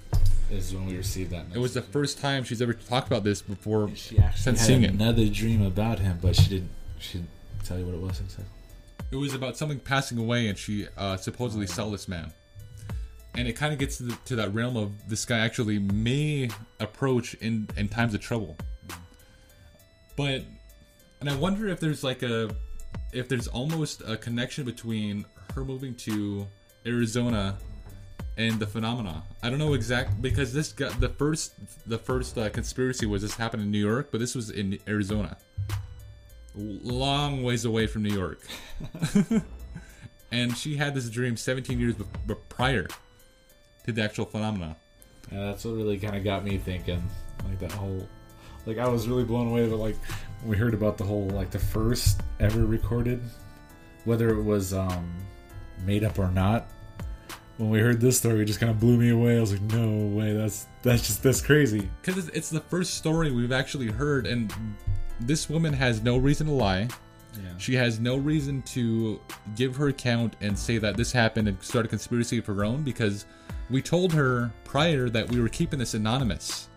is 0.51 0.73
when 0.73 0.87
we 0.87 0.97
received 0.97 1.29
that. 1.31 1.45
it 1.53 1.59
was 1.59 1.75
the 1.75 1.81
first 1.81 2.19
time 2.19 2.43
she's 2.43 2.59
ever 2.61 2.73
talked 2.73 3.05
about 3.05 3.23
this 3.23 3.39
before 3.41 3.87
She 3.93 4.17
actually 4.17 4.41
since 4.41 4.59
had 4.61 4.65
seeing 4.67 4.83
it. 4.83 4.89
another 4.91 5.27
dream 5.27 5.61
about 5.61 5.99
him, 5.99 6.17
but 6.21 6.35
she 6.35 6.49
didn't. 6.49 6.71
She 6.97 7.19
didn't 7.19 7.29
tell 7.63 7.77
you 7.77 7.85
what 7.85 7.93
it 7.93 8.01
was 8.01 8.19
exactly. 8.19 8.45
It 9.11 9.15
was 9.15 9.33
about 9.35 9.57
something 9.57 9.79
passing 9.79 10.17
away, 10.17 10.47
and 10.47 10.57
she 10.57 10.87
uh, 10.97 11.17
supposedly 11.17 11.67
saw 11.67 11.89
this 11.89 12.07
man. 12.07 12.31
And 13.39 13.47
it 13.47 13.53
kind 13.53 13.71
of 13.71 13.79
gets 13.79 13.95
to, 13.99 14.03
the, 14.03 14.17
to 14.25 14.35
that 14.35 14.53
realm 14.53 14.75
of 14.75 15.07
this 15.07 15.23
guy 15.23 15.39
actually 15.39 15.79
may 15.79 16.49
approach 16.81 17.35
in 17.35 17.69
in 17.77 17.87
times 17.87 18.13
of 18.13 18.19
trouble. 18.19 18.57
But, 20.17 20.43
and 21.21 21.29
I 21.29 21.37
wonder 21.37 21.69
if 21.69 21.79
there's 21.79 22.03
like 22.03 22.21
a, 22.21 22.53
if 23.13 23.29
there's 23.29 23.47
almost 23.47 24.01
a 24.05 24.17
connection 24.17 24.65
between 24.65 25.23
her 25.55 25.63
moving 25.63 25.95
to 25.95 26.47
Arizona 26.85 27.57
and 28.35 28.59
the 28.59 28.67
phenomena. 28.67 29.23
I 29.41 29.49
don't 29.49 29.57
know 29.57 29.73
exact 29.73 30.21
because 30.21 30.51
this 30.51 30.73
got 30.73 30.99
the 30.99 31.07
first 31.07 31.53
the 31.87 31.97
first 31.97 32.37
uh, 32.37 32.49
conspiracy 32.49 33.05
was 33.05 33.21
this 33.21 33.35
happened 33.35 33.63
in 33.63 33.71
New 33.71 33.79
York, 33.79 34.09
but 34.11 34.19
this 34.19 34.35
was 34.35 34.49
in 34.49 34.79
Arizona, 34.85 35.37
long 36.55 37.41
ways 37.41 37.63
away 37.63 37.87
from 37.87 38.03
New 38.03 38.13
York. 38.13 38.45
and 40.33 40.57
she 40.57 40.75
had 40.75 40.93
this 40.93 41.09
dream 41.09 41.37
17 41.37 41.79
years 41.79 41.95
be- 41.95 42.03
be- 42.27 42.35
prior 42.49 42.85
to 43.89 43.95
the 43.95 44.03
actual 44.03 44.25
phenomena. 44.25 44.75
Yeah, 45.31 45.45
that's 45.45 45.65
what 45.65 45.75
really 45.75 45.99
kind 45.99 46.15
of 46.15 46.23
got 46.23 46.43
me 46.43 46.57
thinking. 46.57 47.03
Like 47.47 47.59
that 47.59 47.71
whole, 47.71 48.07
like 48.65 48.77
I 48.77 48.87
was 48.87 49.07
really 49.07 49.23
blown 49.23 49.47
away. 49.47 49.67
But 49.67 49.77
like 49.77 49.95
we 50.45 50.57
heard 50.57 50.73
about 50.73 50.97
the 50.97 51.03
whole, 51.03 51.27
like 51.29 51.51
the 51.51 51.59
first 51.59 52.21
ever 52.39 52.65
recorded, 52.65 53.21
whether 54.05 54.29
it 54.29 54.43
was 54.43 54.73
um 54.73 55.13
made 55.85 56.03
up 56.03 56.17
or 56.19 56.31
not. 56.31 56.67
When 57.57 57.69
we 57.69 57.79
heard 57.79 57.99
this 57.99 58.17
story, 58.17 58.41
it 58.41 58.45
just 58.45 58.61
kind 58.61 58.71
of 58.71 58.79
blew 58.79 58.97
me 58.97 59.09
away. 59.09 59.37
I 59.37 59.41
was 59.41 59.51
like, 59.51 59.61
no 59.61 60.07
way, 60.15 60.33
that's 60.33 60.65
that's 60.81 61.05
just 61.05 61.21
that's 61.21 61.41
crazy. 61.41 61.89
Because 62.01 62.27
it's, 62.27 62.37
it's 62.37 62.49
the 62.49 62.61
first 62.61 62.95
story 62.95 63.31
we've 63.31 63.51
actually 63.51 63.87
heard, 63.87 64.25
and 64.25 64.53
this 65.19 65.49
woman 65.49 65.73
has 65.73 66.01
no 66.01 66.17
reason 66.17 66.47
to 66.47 66.53
lie. 66.53 66.87
Yeah. 67.35 67.57
She 67.57 67.75
has 67.75 67.99
no 67.99 68.15
reason 68.17 68.61
to 68.63 69.21
give 69.55 69.75
her 69.75 69.89
account 69.89 70.35
and 70.41 70.57
say 70.57 70.77
that 70.79 70.97
this 70.97 71.11
happened 71.11 71.47
and 71.47 71.61
start 71.61 71.85
a 71.85 71.89
conspiracy 71.89 72.39
of 72.39 72.45
her 72.47 72.65
own 72.65 72.81
because 72.83 73.25
we 73.69 73.81
told 73.81 74.13
her 74.13 74.51
prior 74.63 75.09
that 75.09 75.29
we 75.29 75.39
were 75.41 75.49
keeping 75.49 75.79
this 75.79 75.93
anonymous. 75.93 76.69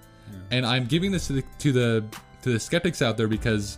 And 0.50 0.64
I'm 0.64 0.86
giving 0.86 1.12
this 1.12 1.26
to 1.26 1.34
the 1.34 1.44
to 1.58 1.72
the 1.72 2.04
to 2.42 2.52
the 2.52 2.60
skeptics 2.60 3.02
out 3.02 3.16
there 3.16 3.28
because 3.28 3.76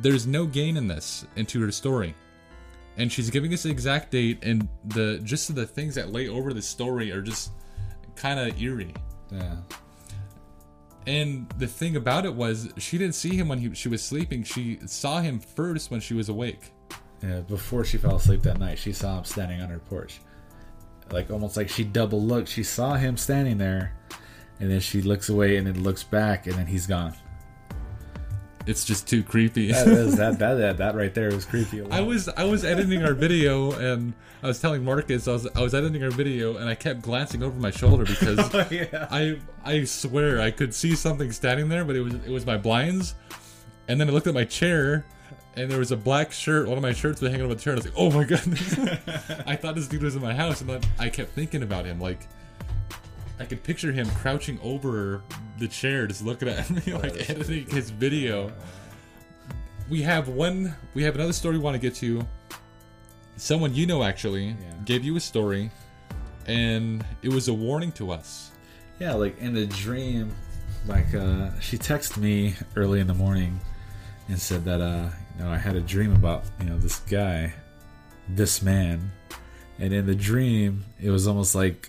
there's 0.00 0.26
no 0.26 0.46
gain 0.46 0.76
in 0.76 0.86
this 0.86 1.26
into 1.36 1.60
her 1.60 1.72
story. 1.72 2.14
And 2.96 3.10
she's 3.10 3.30
giving 3.30 3.52
us 3.54 3.62
the 3.62 3.70
exact 3.70 4.10
date 4.10 4.38
and 4.42 4.68
the 4.86 5.20
just 5.22 5.54
the 5.54 5.66
things 5.66 5.94
that 5.94 6.12
lay 6.12 6.28
over 6.28 6.52
the 6.52 6.62
story 6.62 7.10
are 7.12 7.22
just 7.22 7.52
kind 8.16 8.38
of 8.38 8.60
eerie. 8.60 8.94
Yeah. 9.30 9.56
And 11.06 11.48
the 11.58 11.66
thing 11.66 11.96
about 11.96 12.26
it 12.26 12.34
was, 12.34 12.68
she 12.76 12.98
didn't 12.98 13.14
see 13.14 13.34
him 13.34 13.48
when 13.48 13.58
he, 13.58 13.74
she 13.74 13.88
was 13.88 14.02
sleeping. 14.02 14.44
She 14.44 14.78
saw 14.84 15.20
him 15.20 15.40
first 15.40 15.90
when 15.90 16.00
she 16.00 16.14
was 16.14 16.28
awake. 16.28 16.72
Yeah, 17.22 17.40
before 17.40 17.84
she 17.84 17.96
fell 17.96 18.16
asleep 18.16 18.42
that 18.42 18.58
night, 18.58 18.78
she 18.78 18.92
saw 18.92 19.18
him 19.18 19.24
standing 19.24 19.62
on 19.62 19.70
her 19.70 19.78
porch. 19.78 20.20
Like 21.10 21.30
almost 21.30 21.56
like 21.56 21.68
she 21.68 21.84
double 21.84 22.22
looked. 22.22 22.48
She 22.48 22.62
saw 22.62 22.94
him 22.94 23.16
standing 23.16 23.58
there, 23.58 23.92
and 24.58 24.70
then 24.70 24.80
she 24.80 25.02
looks 25.02 25.28
away 25.28 25.56
and 25.56 25.66
then 25.66 25.82
looks 25.82 26.02
back, 26.04 26.46
and 26.46 26.56
then 26.56 26.66
he's 26.66 26.86
gone. 26.86 27.14
It's 28.66 28.84
just 28.84 29.08
too 29.08 29.22
creepy. 29.22 29.72
That 29.72 29.88
is 29.88 30.16
that 30.16 30.38
that 30.38 30.54
that, 30.54 30.76
that 30.78 30.94
right 30.94 31.12
there 31.12 31.30
was 31.30 31.44
creepy. 31.44 31.82
I 31.90 32.00
was 32.00 32.28
I 32.28 32.44
was 32.44 32.64
editing 32.64 33.02
our 33.02 33.14
video 33.14 33.72
and 33.72 34.12
I 34.42 34.46
was 34.46 34.60
telling 34.60 34.84
Marcus 34.84 35.26
I 35.26 35.32
was 35.32 35.48
I 35.56 35.60
was 35.60 35.74
editing 35.74 36.04
our 36.04 36.10
video 36.10 36.56
and 36.56 36.68
I 36.68 36.74
kept 36.74 37.02
glancing 37.02 37.42
over 37.42 37.58
my 37.58 37.70
shoulder 37.70 38.04
because 38.04 38.38
oh, 38.54 38.66
yeah. 38.70 39.08
I 39.10 39.38
I 39.64 39.84
swear 39.84 40.40
I 40.40 40.50
could 40.50 40.74
see 40.74 40.94
something 40.94 41.32
standing 41.32 41.68
there, 41.68 41.84
but 41.84 41.96
it 41.96 42.02
was 42.02 42.14
it 42.14 42.30
was 42.30 42.46
my 42.46 42.58
blinds. 42.58 43.14
And 43.88 44.00
then 44.00 44.08
I 44.08 44.12
looked 44.12 44.28
at 44.28 44.34
my 44.34 44.44
chair, 44.44 45.04
and 45.56 45.70
there 45.70 45.78
was 45.78 45.90
a 45.90 45.96
black 45.96 46.32
shirt. 46.32 46.68
One 46.68 46.76
of 46.76 46.82
my 46.82 46.92
shirts 46.92 47.20
was 47.20 47.30
hanging 47.30 47.44
on 47.44 47.50
the 47.50 47.56
chair. 47.56 47.74
And 47.74 47.82
I 47.82 47.84
was 47.84 47.92
like, 47.92 47.98
"Oh 47.98 48.10
my 48.10 48.24
god!" 48.24 49.44
I 49.46 49.56
thought 49.56 49.74
this 49.74 49.88
dude 49.88 50.02
was 50.02 50.16
in 50.16 50.22
my 50.22 50.34
house, 50.34 50.60
and 50.60 50.70
then 50.70 50.80
I 50.98 51.08
kept 51.08 51.32
thinking 51.32 51.62
about 51.62 51.84
him. 51.84 52.00
Like, 52.00 52.20
I 53.38 53.44
could 53.44 53.62
picture 53.62 53.92
him 53.92 54.08
crouching 54.10 54.58
over 54.62 55.22
the 55.58 55.68
chair, 55.68 56.06
just 56.06 56.24
looking 56.24 56.48
at 56.48 56.70
me, 56.70 56.92
like 56.94 57.28
editing 57.28 57.66
his 57.66 57.90
video. 57.90 58.52
We 59.88 60.02
have 60.02 60.28
one. 60.28 60.74
We 60.94 61.02
have 61.02 61.14
another 61.14 61.32
story 61.32 61.58
we 61.58 61.64
want 61.64 61.74
to 61.74 61.80
get 61.80 61.94
to. 61.96 62.26
Someone 63.36 63.74
you 63.74 63.86
know 63.86 64.02
actually 64.02 64.56
gave 64.84 65.04
you 65.04 65.16
a 65.16 65.20
story, 65.20 65.70
and 66.46 67.04
it 67.22 67.30
was 67.30 67.48
a 67.48 67.54
warning 67.54 67.90
to 67.92 68.12
us. 68.12 68.52
Yeah, 69.00 69.14
like 69.14 69.38
in 69.38 69.56
a 69.56 69.66
dream, 69.66 70.32
like 70.86 71.12
uh, 71.14 71.58
she 71.58 71.78
texted 71.78 72.18
me 72.18 72.54
early 72.76 73.00
in 73.00 73.06
the 73.06 73.14
morning 73.14 73.58
and 74.28 74.38
said 74.38 74.64
that 74.64 74.80
uh, 74.80 75.08
you 75.40 75.46
know 75.46 75.52
I 75.52 75.56
had 75.56 75.74
a 75.74 75.80
dream 75.80 76.12
about 76.12 76.44
you 76.60 76.66
know 76.66 76.76
this 76.76 76.98
guy, 77.00 77.54
this 78.28 78.60
man, 78.60 79.10
and 79.78 79.94
in 79.94 80.04
the 80.04 80.14
dream 80.14 80.84
it 81.00 81.10
was 81.10 81.26
almost 81.26 81.54
like 81.54 81.88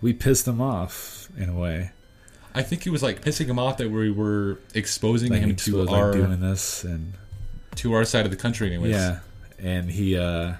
we 0.00 0.12
pissed 0.12 0.46
him 0.46 0.60
off 0.60 1.28
in 1.36 1.48
a 1.48 1.54
way. 1.54 1.90
I 2.54 2.62
think 2.62 2.86
it 2.86 2.90
was 2.90 3.02
like 3.02 3.22
pissing 3.22 3.46
him 3.46 3.58
off 3.58 3.78
that 3.78 3.90
we 3.90 4.10
were 4.12 4.60
exposing 4.74 5.32
Like 5.32 5.40
him 5.40 5.56
to 5.56 5.80
our 5.88 6.12
like 6.12 6.12
doing 6.12 6.40
this 6.40 6.84
and 6.84 7.14
to 7.76 7.94
our 7.94 8.04
side 8.04 8.24
of 8.24 8.30
the 8.30 8.36
country, 8.36 8.68
anyways. 8.68 8.92
yeah, 8.92 9.18
and 9.58 9.90
he 9.90 10.16
uh, 10.16 10.54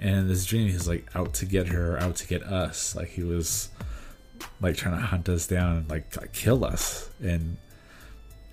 and 0.00 0.18
in 0.18 0.28
this 0.28 0.44
dream 0.44 0.66
he 0.66 0.74
was 0.74 0.88
like 0.88 1.06
out 1.14 1.34
to 1.34 1.46
get 1.46 1.68
her, 1.68 1.96
out 2.00 2.16
to 2.16 2.26
get 2.26 2.42
us. 2.42 2.96
Like 2.96 3.10
he 3.10 3.22
was 3.22 3.68
like 4.60 4.76
trying 4.76 4.96
to 4.96 5.06
hunt 5.06 5.28
us 5.28 5.46
down 5.46 5.76
and 5.76 5.90
like, 5.90 6.16
like 6.16 6.32
kill 6.32 6.64
us 6.64 7.08
and 7.22 7.56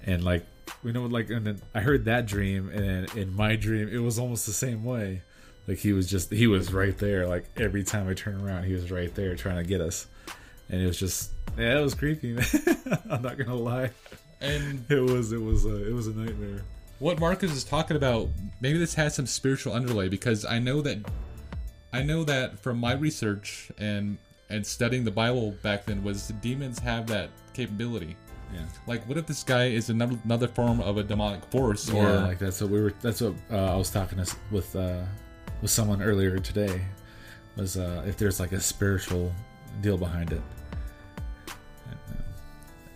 and 0.05 0.23
like 0.23 0.45
we 0.87 0.93
know 0.93 1.05
like 1.05 1.29
and 1.29 1.45
then 1.45 1.61
I 1.75 1.81
heard 1.81 2.05
that 2.05 2.27
dream 2.27 2.69
and 2.69 3.13
in 3.13 3.35
my 3.35 3.57
dream 3.57 3.89
it 3.89 3.97
was 3.97 4.17
almost 4.17 4.45
the 4.45 4.53
same 4.53 4.85
way. 4.85 5.21
Like 5.67 5.79
he 5.79 5.91
was 5.91 6.09
just 6.09 6.31
he 6.31 6.47
was 6.47 6.71
right 6.71 6.97
there. 6.97 7.27
Like 7.27 7.49
every 7.57 7.83
time 7.83 8.07
I 8.07 8.13
turn 8.13 8.39
around, 8.39 8.63
he 8.63 8.71
was 8.71 8.89
right 8.89 9.13
there 9.13 9.35
trying 9.35 9.57
to 9.57 9.65
get 9.65 9.81
us, 9.81 10.07
and 10.69 10.81
it 10.81 10.87
was 10.87 10.97
just 10.97 11.31
yeah, 11.57 11.77
it 11.77 11.81
was 11.81 11.93
creepy. 11.93 12.31
Man. 12.35 12.45
I'm 13.09 13.21
not 13.21 13.37
gonna 13.37 13.53
lie, 13.53 13.91
And 14.39 14.89
it 14.89 15.01
was 15.01 15.33
it 15.33 15.41
was 15.41 15.65
a, 15.65 15.89
it 15.89 15.91
was 15.91 16.07
a 16.07 16.13
nightmare. 16.13 16.61
what 16.99 17.19
Marcus 17.19 17.51
is 17.51 17.65
talking 17.65 17.97
about, 17.97 18.29
maybe 18.61 18.77
this 18.77 18.93
has 18.93 19.13
some 19.13 19.25
spiritual 19.25 19.73
underlay 19.73 20.07
because 20.07 20.45
I 20.45 20.59
know 20.59 20.79
that 20.83 20.99
I 21.91 22.01
know 22.01 22.23
that 22.23 22.59
from 22.59 22.77
my 22.77 22.93
research 22.93 23.73
and 23.77 24.19
and 24.49 24.65
studying 24.65 25.03
the 25.03 25.11
Bible 25.11 25.51
back 25.63 25.87
then 25.87 26.01
was 26.01 26.29
demons 26.39 26.79
have 26.79 27.07
that 27.07 27.29
capability. 27.53 28.15
Yeah. 28.53 28.61
Like, 28.85 29.07
what 29.07 29.17
if 29.17 29.27
this 29.27 29.43
guy 29.43 29.65
is 29.65 29.89
another 29.89 30.17
another 30.23 30.47
form 30.47 30.79
of 30.79 30.97
a 30.97 31.03
demonic 31.03 31.43
force, 31.45 31.89
or 31.89 32.03
yeah, 32.03 32.25
like 32.25 32.39
that's 32.39 32.61
what 32.61 32.69
we 32.69 32.81
were. 32.81 32.93
That's 33.01 33.21
what 33.21 33.33
uh, 33.51 33.73
I 33.73 33.75
was 33.75 33.89
talking 33.89 34.23
to, 34.23 34.35
with 34.51 34.75
uh, 34.75 35.03
with 35.61 35.71
someone 35.71 36.01
earlier 36.01 36.39
today. 36.39 36.81
Was 37.57 37.77
uh, 37.77 38.03
if 38.07 38.17
there's 38.17 38.39
like 38.39 38.51
a 38.51 38.59
spiritual 38.59 39.33
deal 39.81 39.97
behind 39.97 40.31
it. 40.31 40.41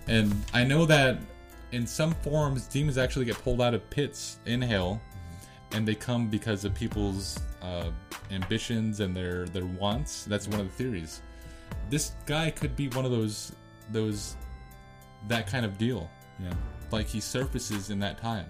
And 0.07 0.33
I 0.53 0.63
know 0.63 0.85
that 0.87 1.19
in 1.71 1.87
some 1.87 2.13
forms, 2.15 2.67
demons 2.67 2.97
actually 2.97 3.25
get 3.25 3.41
pulled 3.43 3.61
out 3.61 3.73
of 3.73 3.89
pits 3.89 4.39
in 4.45 4.61
hell, 4.61 5.01
and 5.71 5.87
they 5.87 5.95
come 5.95 6.27
because 6.27 6.65
of 6.65 6.73
people's 6.73 7.39
uh, 7.61 7.91
ambitions 8.31 8.99
and 8.99 9.15
their 9.15 9.45
their 9.45 9.65
wants. 9.65 10.25
That's 10.25 10.47
one 10.47 10.59
of 10.59 10.67
the 10.67 10.73
theories. 10.73 11.21
This 11.89 12.13
guy 12.25 12.51
could 12.51 12.75
be 12.75 12.89
one 12.89 13.05
of 13.05 13.11
those 13.11 13.53
those 13.91 14.35
that 15.27 15.47
kind 15.47 15.65
of 15.65 15.77
deal. 15.77 16.09
Yeah. 16.39 16.53
Like 16.91 17.07
he 17.07 17.19
surfaces 17.19 17.89
in 17.89 17.99
that 17.99 18.19
time. 18.19 18.47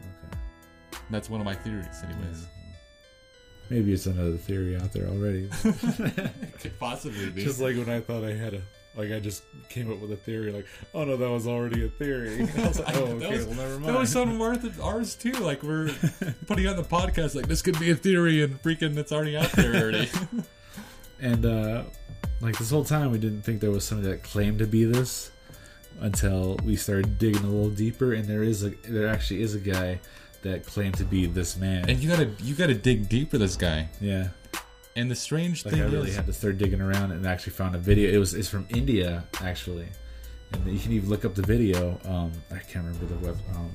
Okay. 0.00 0.38
That's 1.10 1.30
one 1.30 1.40
of 1.40 1.44
my 1.44 1.54
theories, 1.54 2.02
anyways. 2.04 2.46
Maybe 3.70 3.92
it's 3.92 4.06
another 4.06 4.36
theory 4.36 4.76
out 4.76 4.92
there 4.92 5.06
already. 5.06 5.48
Could 6.60 6.78
possibly 6.78 7.30
be. 7.30 7.44
just 7.44 7.60
like 7.60 7.76
when 7.76 7.88
I 7.88 8.00
thought 8.00 8.24
I 8.24 8.34
had 8.34 8.54
a. 8.54 8.62
Like 8.94 9.10
I 9.10 9.20
just 9.20 9.44
came 9.70 9.90
up 9.90 10.00
with 10.00 10.12
a 10.12 10.16
theory, 10.16 10.52
like, 10.52 10.66
oh 10.92 11.04
no, 11.04 11.16
that 11.16 11.30
was 11.30 11.46
already 11.46 11.86
a 11.86 11.88
theory. 11.88 12.46
I 12.58 12.68
was 12.68 12.78
like, 12.78 12.94
oh, 12.94 13.04
okay, 13.04 13.38
was, 13.38 13.46
well, 13.46 13.56
never 13.56 13.78
mind. 13.78 13.84
that 13.86 13.98
was 13.98 14.12
some 14.12 14.38
worth 14.38 14.64
of 14.64 14.78
ours 14.82 15.14
too. 15.14 15.32
Like 15.32 15.62
we're 15.62 15.88
putting 16.46 16.66
on 16.66 16.76
the 16.76 16.82
podcast, 16.82 17.34
like 17.34 17.48
this 17.48 17.62
could 17.62 17.80
be 17.80 17.90
a 17.90 17.96
theory, 17.96 18.42
and 18.42 18.62
freaking 18.62 18.94
it's 18.98 19.10
already 19.10 19.34
out 19.38 19.50
there 19.52 19.74
already. 19.74 20.10
And 21.20 21.46
uh 21.46 21.84
like 22.42 22.58
this 22.58 22.70
whole 22.70 22.84
time 22.84 23.10
we 23.10 23.18
didn't 23.18 23.42
think 23.42 23.62
there 23.62 23.70
was 23.70 23.84
somebody 23.84 24.10
that 24.10 24.22
claimed 24.22 24.58
to 24.58 24.66
be 24.66 24.84
this 24.84 25.30
until 26.00 26.56
we 26.64 26.76
started 26.76 27.18
digging 27.18 27.42
a 27.44 27.48
little 27.48 27.70
deeper 27.70 28.12
and 28.14 28.24
there 28.26 28.42
is 28.42 28.64
a 28.64 28.70
there 28.88 29.08
actually 29.08 29.42
is 29.42 29.54
a 29.54 29.58
guy 29.60 30.00
that 30.42 30.66
claimed 30.66 30.94
to 30.96 31.04
be 31.04 31.26
this 31.26 31.56
man. 31.56 31.88
and 31.88 31.98
you 32.00 32.08
gotta 32.08 32.30
you 32.42 32.54
gotta 32.54 32.74
dig 32.74 33.08
deep 33.08 33.30
for 33.30 33.38
this 33.38 33.56
guy. 33.56 33.88
yeah. 34.00 34.28
And 34.94 35.10
the 35.10 35.14
strange 35.14 35.64
Like 35.64 35.72
thing 35.74 35.82
I 35.82 35.86
really 35.86 36.10
is, 36.10 36.16
had 36.16 36.26
to 36.26 36.34
start 36.34 36.58
digging 36.58 36.82
around 36.82 37.12
and 37.12 37.26
actually 37.26 37.54
found 37.54 37.74
a 37.74 37.78
video. 37.78 38.10
It 38.12 38.18
was 38.18 38.34
it's 38.34 38.48
from 38.48 38.66
India 38.68 39.24
actually. 39.40 39.88
And 40.52 40.66
you 40.70 40.78
can 40.78 40.92
even 40.92 41.08
look 41.08 41.24
up 41.24 41.34
the 41.34 41.42
video. 41.42 41.98
Um 42.04 42.32
I 42.50 42.58
can't 42.58 42.84
remember 42.84 43.06
the 43.06 43.26
web 43.26 43.38
um 43.54 43.70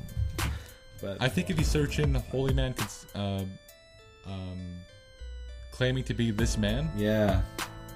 but 1.01 1.17
I 1.21 1.27
think 1.30 1.49
if 1.49 1.58
you 1.60 1.65
search 1.65 1.99
in 1.99 2.13
"holy 2.15 2.53
man," 2.53 2.73
cons- 2.73 3.06
uh, 3.13 3.43
um, 4.25 4.60
claiming 5.71 6.03
to 6.06 6.13
be 6.15 6.32
this 6.32 6.58
man, 6.58 6.89
Yeah, 6.97 7.43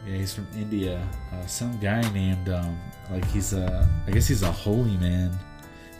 yeah, 0.06 0.16
he's 0.18 0.34
from 0.34 0.48
India. 0.56 1.08
Uh, 1.32 1.46
some 1.46 1.78
guy 1.80 2.02
named 2.12 2.50
um, 2.50 2.80
like 3.10 3.26
he's 3.26 3.54
a, 3.54 3.88
I 4.08 4.12
guess 4.12 4.28
he's 4.28 4.44
a 4.44 4.52
holy 4.52 4.98
man 4.98 5.38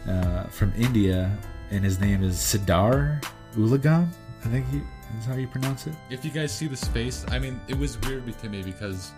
uh, 0.08 0.44
from 0.46 0.74
India, 0.76 1.36
and 1.70 1.84
his 1.84 2.00
name 2.00 2.24
is 2.24 2.38
Siddhar 2.38 3.22
Ulagam. 3.56 4.08
I 4.44 4.48
think 4.48 4.68
he 4.70 4.82
is 5.20 5.26
how 5.26 5.36
you 5.36 5.48
pronounce 5.48 5.88
it. 5.88 5.94
if 6.10 6.26
you 6.26 6.32
guys 6.32 6.56
see 6.56 6.68
this 6.68 6.84
face, 6.86 7.26
I 7.30 7.38
mean, 7.38 7.60
it 7.68 7.78
was 7.78 8.00
weird 8.02 8.26
to 8.40 8.50
me 8.50 8.64
because 8.64 9.12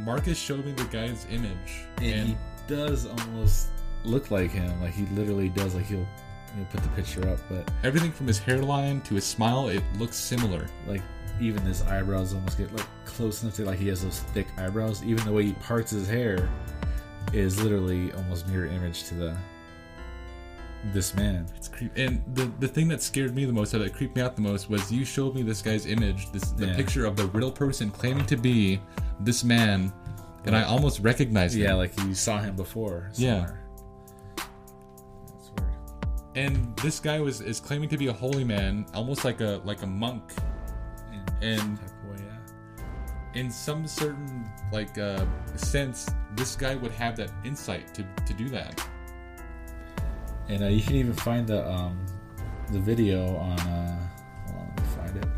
Marcus 0.00 0.38
showed 0.38 0.64
me 0.64 0.72
the 0.72 0.84
guy's 0.84 1.26
image, 1.30 1.86
And, 1.98 2.06
and, 2.06 2.28
he 2.28 2.36
does 2.66 3.06
almost 3.06 3.68
look 4.04 4.30
like 4.30 4.50
him. 4.50 4.80
Like 4.82 4.92
he 4.92 5.06
literally 5.06 5.48
does. 5.48 5.74
Like 5.74 5.86
he'll, 5.86 6.06
he'll 6.54 6.64
put 6.66 6.82
the 6.82 6.88
picture 6.90 7.26
up, 7.28 7.38
but 7.48 7.70
everything 7.84 8.12
from 8.12 8.26
his 8.26 8.38
hairline 8.38 9.00
to 9.02 9.14
his 9.14 9.24
smile, 9.24 9.68
it 9.68 9.82
looks 9.98 10.16
similar. 10.16 10.66
like 10.86 11.02
even 11.40 11.62
his 11.62 11.82
eyebrows 11.82 12.34
almost 12.34 12.56
get 12.58 12.72
like 12.74 12.86
close 13.04 13.42
enough 13.42 13.54
to 13.56 13.64
like 13.64 13.78
he 13.78 13.88
has 13.88 14.02
those 14.02 14.20
thick 14.20 14.46
eyebrows. 14.58 15.02
Even 15.04 15.24
the 15.24 15.32
way 15.32 15.44
he 15.44 15.52
parts 15.54 15.90
his 15.90 16.08
hair 16.08 16.48
is 17.32 17.62
literally 17.62 18.12
almost 18.12 18.46
mirror 18.48 18.66
image 18.66 19.04
to 19.04 19.14
the 19.14 19.36
this 20.92 21.14
man. 21.14 21.46
It's 21.56 21.68
creepy. 21.68 22.02
And 22.04 22.22
the 22.34 22.50
the 22.60 22.68
thing 22.68 22.88
that 22.88 23.02
scared 23.02 23.34
me 23.34 23.44
the 23.44 23.52
most, 23.52 23.74
or 23.74 23.78
that 23.78 23.94
creeped 23.94 24.16
me 24.16 24.22
out 24.22 24.36
the 24.36 24.42
most, 24.42 24.70
was 24.70 24.90
you 24.92 25.04
showed 25.04 25.34
me 25.34 25.42
this 25.42 25.60
guy's 25.62 25.86
image, 25.86 26.30
this 26.32 26.50
the 26.52 26.66
Yeah. 26.66 26.76
picture 26.76 27.04
of 27.04 27.16
the 27.16 27.26
real 27.26 27.50
person 27.50 27.90
claiming 27.90 28.24
to 28.26 28.36
be 28.36 28.80
this 29.20 29.42
man, 29.44 29.92
and 30.44 30.54
I 30.56 30.62
almost 30.62 31.00
recognized 31.00 31.56
him. 31.56 31.62
Yeah, 31.64 31.74
like 31.74 31.98
you 32.02 32.14
saw 32.14 32.38
him 32.38 32.54
before. 32.56 33.10
Yeah. 33.14 33.46
somewhere. 33.46 33.62
That's 34.36 35.50
weird. 35.58 35.72
and 36.36 36.76
this 36.76 37.00
guy 37.00 37.20
was 37.20 37.40
is 37.40 37.58
claiming 37.58 37.88
to 37.88 37.96
be 37.98 38.06
a 38.06 38.12
holy 38.12 38.44
man, 38.44 38.86
almost 38.94 39.24
like 39.24 39.40
a 39.40 39.60
like 39.64 39.82
a 39.82 39.86
monk, 39.86 40.22
And- 41.42 41.78
type 41.78 41.86
of 42.04 42.10
way, 42.10 42.24
yeah. 42.26 43.40
in 43.40 43.50
some 43.50 43.86
certain 43.86 44.48
like 44.72 44.96
uh, 44.98 45.24
sense. 45.56 46.08
This 46.34 46.54
guy 46.56 46.74
would 46.74 46.92
have 46.92 47.16
that 47.16 47.30
insight 47.44 47.94
to 47.94 48.04
to 48.26 48.34
do 48.34 48.48
that. 48.50 48.86
And 50.48 50.62
uh, 50.64 50.66
you 50.68 50.82
can 50.82 50.96
even 50.96 51.12
find 51.12 51.46
the 51.46 51.68
um 51.68 52.04
the 52.72 52.78
video 52.80 53.36
on 53.36 53.58
uh 53.60 54.08
hold 54.46 54.58
on, 54.60 54.66
let 54.68 54.80
me 54.80 54.86
find 54.96 55.16
it. 55.16 55.28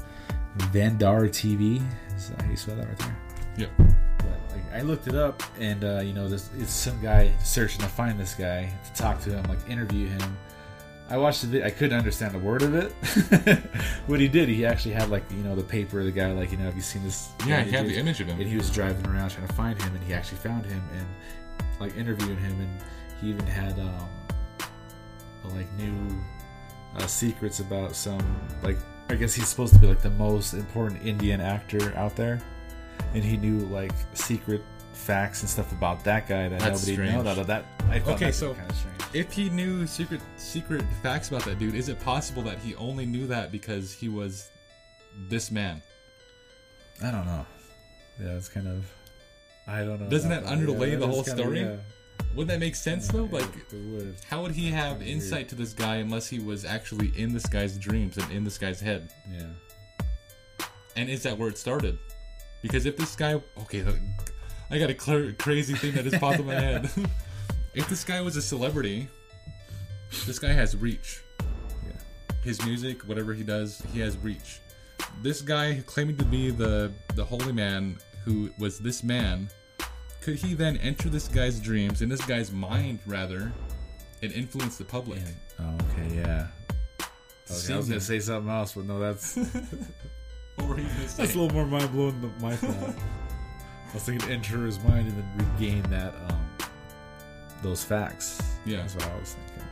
Vandar 0.73 1.29
TV. 1.29 1.83
Is 2.17 2.31
that 2.31 2.43
how 2.43 2.51
you 2.51 2.57
spell 2.57 2.77
that 2.77 2.89
right 2.89 2.99
there? 2.99 3.17
Yep. 3.59 3.71
But 4.19 4.41
like 4.51 4.73
I 4.75 4.83
looked 4.83 5.07
it 5.07 5.15
up 5.15 5.43
and 5.61 5.85
uh, 5.85 6.01
you 6.01 6.13
know 6.13 6.29
this 6.29 6.51
it's 6.59 6.73
some 6.73 7.01
guy 7.01 7.33
searching 7.43 7.81
to 7.81 7.89
find 7.89 8.19
this 8.19 8.35
guy 8.35 8.73
to 8.85 8.93
talk 9.01 9.21
to 9.23 9.31
him, 9.31 9.45
like 9.45 9.59
interview 9.69 10.09
him. 10.09 10.37
I 11.11 11.17
watched 11.17 11.41
the 11.43 11.49
video. 11.49 11.67
I 11.67 11.71
couldn't 11.71 11.97
understand 11.97 12.35
a 12.35 12.39
word 12.39 12.63
of 12.63 12.75
it. 12.75 12.93
what 14.07 14.21
he 14.21 14.29
did, 14.29 14.49
he 14.49 14.67
actually 14.67 14.93
had 14.93 15.09
like 15.11 15.25
you 15.31 15.43
know 15.43 15.55
the 15.55 15.63
paper. 15.63 16.05
The 16.05 16.13
guy 16.13 16.31
like 16.33 16.51
you 16.51 16.59
know 16.59 16.65
have 16.65 16.77
you 16.77 16.83
seen 16.83 17.03
this? 17.03 17.31
Yeah, 17.47 17.63
he 17.63 17.71
had 17.71 17.87
the 17.87 17.97
image 17.97 18.21
of 18.21 18.29
him, 18.29 18.39
and 18.39 18.49
he 18.49 18.57
was 18.57 18.71
driving 18.71 19.07
around 19.07 19.31
trying 19.31 19.47
to 19.47 19.55
find 19.55 19.81
him 19.81 19.95
and 19.95 20.05
he 20.05 20.15
actually 20.15 20.39
found 20.39 20.67
him 20.67 20.83
and 20.93 21.07
like 21.81 21.97
interviewing 21.97 22.37
him 22.39 22.61
and 22.61 22.81
he 23.21 23.29
even 23.29 23.47
had 23.47 23.79
um 23.79 24.09
like 25.55 25.73
new 25.75 26.21
uh, 26.97 27.07
secrets 27.07 27.61
about 27.61 27.95
some 27.95 28.21
like 28.63 28.77
i 29.09 29.15
guess 29.15 29.35
he's 29.35 29.49
supposed 29.49 29.73
to 29.73 29.79
be 29.79 29.87
like 29.87 30.03
the 30.03 30.11
most 30.11 30.55
important 30.55 31.01
indian 31.03 31.41
actor 31.41 31.95
out 31.97 32.15
there 32.17 32.41
and 33.15 33.25
he 33.25 33.37
knew 33.37 33.59
like 33.67 33.93
secret 34.13 34.63
facts 34.99 35.41
and 35.43 35.49
stuff 35.49 35.71
about 35.73 36.03
that 36.05 36.27
guy 36.29 36.49
that 36.49 36.59
That's 36.61 36.81
nobody 36.87 36.93
strange. 37.09 37.25
knows 37.25 37.47
that 37.47 37.65
I 37.89 37.99
thought 37.99 38.15
Okay, 38.17 38.27
that 38.27 38.35
so- 38.35 38.55
kind 38.55 38.71
of 38.71 38.77
strange 38.77 38.97
If 39.15 39.33
he 39.33 39.49
knew 39.49 39.87
secret 39.87 40.21
secret 40.37 40.85
facts 41.03 41.29
about 41.29 41.45
that 41.45 41.59
dude, 41.59 41.75
is 41.75 41.89
it 41.89 41.99
possible 42.01 42.43
that 42.43 42.59
he 42.59 42.75
only 42.77 43.07
knew 43.07 43.27
that 43.29 43.51
because 43.53 43.93
he 43.93 44.09
was 44.09 44.51
this 45.29 45.51
man? 45.51 45.83
i 47.03 47.11
don't 47.13 47.27
know 47.27 47.47
yeah 48.21 48.35
it's 48.37 48.49
kind 48.49 48.67
of 48.67 48.85
i 49.69 49.85
don't 49.85 50.01
know 50.01 50.09
Doesn't 50.09 50.31
that 50.31 50.43
Yeah, 50.43 50.51
underlay 50.51 50.97
the 50.97 51.07
whole 51.07 51.23
story? 51.25 51.61
yeah. 51.61 51.77
Wouldn't 52.35 52.49
that 52.49 52.59
make 52.59 52.75
sense 52.75 53.07
though? 53.09 53.25
Like, 53.31 53.47
would 53.73 54.17
how 54.29 54.43
would 54.43 54.51
he 54.53 54.71
have 54.73 54.99
Weird. 54.99 55.09
insight 55.09 55.49
to 55.51 55.55
this 55.55 55.73
guy 55.73 55.97
unless 55.97 56.27
he 56.29 56.41
was 56.41 56.65
actually 56.65 57.13
in 57.17 57.33
this 57.33 57.47
guy's 57.47 57.79
dreams 57.79 58.17
and 58.19 58.31
in 58.33 58.43
this 58.45 58.59
guy's 58.59 58.81
head? 58.81 59.13
yeah 59.31 59.47
And 60.97 61.09
is 61.09 61.23
that 61.23 61.39
where 61.39 61.49
it 61.49 61.57
started? 61.57 61.97
Because 62.61 62.85
if 62.87 62.97
this 62.97 63.15
guy, 63.15 63.41
okay, 63.63 63.85
I 64.71 64.79
got 64.79 64.91
a 64.91 64.95
clear, 64.95 65.33
crazy 65.33 65.75
thing 65.75 65.95
that 65.95 66.05
just 66.05 66.21
popped 66.21 66.41
in 66.41 66.47
my 66.47 66.55
head. 66.55 66.91
if 67.75 67.89
this 67.89 68.05
guy 68.05 68.21
was 68.21 68.37
a 68.37 68.43
celebrity, 68.43 69.09
this 70.27 70.39
guy 70.39 70.53
has 70.53 70.77
reach. 70.77 71.23
yeah 71.87 71.93
His 72.43 72.63
music, 72.65 73.03
whatever 73.03 73.33
he 73.33 73.43
does, 73.45 73.83
he 73.93 74.01
has 74.01 74.19
reach. 74.19 74.61
This 75.23 75.41
guy 75.41 75.83
claiming 75.87 76.17
to 76.19 76.25
be 76.25 76.51
the 76.51 76.93
the 77.15 77.25
holy 77.25 77.53
man 77.53 77.99
who 78.25 78.51
was 78.59 78.79
this 78.79 79.03
man, 79.03 79.49
could 80.21 80.37
he 80.37 80.55
then 80.55 80.77
enter 80.79 81.09
this 81.09 81.29
guy's 81.29 81.59
dreams 81.61 82.03
in 82.03 82.09
this 82.09 82.25
guy's 82.27 82.53
mind 82.53 82.99
rather, 83.07 83.51
and 84.23 84.33
influence 84.33 84.77
the 84.77 84.85
public? 84.85 85.21
Oh, 85.59 85.77
okay, 85.93 86.15
yeah. 86.15 86.49
Okay, 87.51 87.73
I 87.73 87.77
was 87.79 87.89
gonna 87.89 88.01
say 88.01 88.21
something 88.21 88.51
else, 88.53 88.75
but 88.75 88.85
no, 88.85 88.99
that's 88.99 89.37
What 90.57 90.69
were 90.69 90.79
you 90.79 90.89
gonna 90.89 91.09
say? 91.09 91.23
that's 91.23 91.35
a 91.35 91.41
little 91.41 91.55
more 91.55 91.67
mind 91.67 91.91
blowing 91.93 92.21
than 92.21 92.33
my 92.41 92.55
thought. 92.55 92.95
Thinking 93.93 94.27
to 94.29 94.33
enter 94.33 94.65
his 94.65 94.83
mind 94.85 95.09
and 95.09 95.17
then 95.19 95.49
regain 95.53 95.83
that 95.91 96.15
um, 96.31 96.47
those 97.63 97.83
facts. 97.85 98.41
Yeah. 98.65 98.79
that's 98.79 98.95
what 98.95 99.05
I 99.07 99.19
was 99.19 99.35
thinking. 99.35 99.65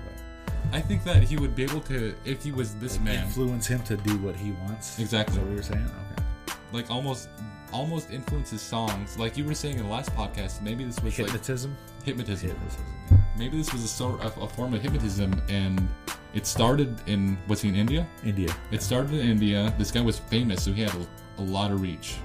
I 0.72 0.80
think 0.80 1.04
that 1.04 1.22
he 1.22 1.36
would 1.36 1.54
be 1.54 1.62
able 1.62 1.80
to 1.82 2.14
if 2.24 2.42
he 2.42 2.50
was 2.50 2.74
this 2.76 2.96
But 2.96 3.04
man, 3.04 3.24
influence 3.26 3.66
him 3.66 3.82
to 3.84 3.96
do 3.96 4.16
what 4.18 4.34
he 4.34 4.50
wants. 4.52 4.98
Exactly. 4.98 5.38
What 5.38 5.50
you 5.50 5.56
were 5.56 5.62
saying? 5.62 5.90
Okay. 6.12 6.54
like 6.72 6.90
almost 6.90 7.28
almost 7.72 8.10
influences 8.10 8.60
songs. 8.62 9.16
Like 9.18 9.36
you 9.36 9.44
were 9.44 9.54
saying 9.54 9.78
in 9.78 9.84
the 9.84 9.88
last 9.88 10.14
podcast, 10.14 10.62
maybe 10.62 10.84
this 10.84 10.96
was 11.00 11.18
like 11.18 11.28
Hypnotism. 11.28 11.76
hypnotism. 12.04 12.50
Hypnotism. 12.50 12.84
Yeah. 13.10 13.16
Maybe 13.38 13.56
this 13.58 13.72
was 13.72 13.84
a 13.84 13.88
sort 13.88 14.20
of 14.22 14.36
a 14.38 14.48
form 14.48 14.74
of 14.74 14.82
hypnotism, 14.82 15.40
and 15.48 15.88
it 16.34 16.46
started 16.46 17.00
in 17.06 17.38
was 17.48 17.60
he 17.62 17.68
in 17.68 17.76
India? 17.76 18.06
India. 18.24 18.54
It 18.72 18.82
started 18.82 19.14
in 19.14 19.28
India. 19.28 19.72
This 19.78 19.92
guy 19.92 20.00
was 20.00 20.18
famous, 20.18 20.64
so 20.64 20.72
he 20.72 20.82
had 20.82 20.94
a, 20.94 21.06
a 21.38 21.44
lot 21.44 21.70
of 21.70 21.80
reach. 21.80 22.16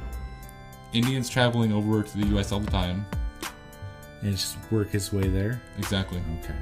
Indians 0.94 1.30
traveling 1.30 1.72
over 1.72 2.04
to 2.04 2.18
the 2.18 2.28
U.S. 2.28 2.52
all 2.52 2.60
the 2.60 2.72
time. 2.72 3.06
And 4.22 4.32
just 4.32 4.58
work 4.72 4.90
his 4.92 5.12
way 5.12 5.28
there. 5.28 5.62
Exactly. 5.78 6.22
Okay. 6.44 6.56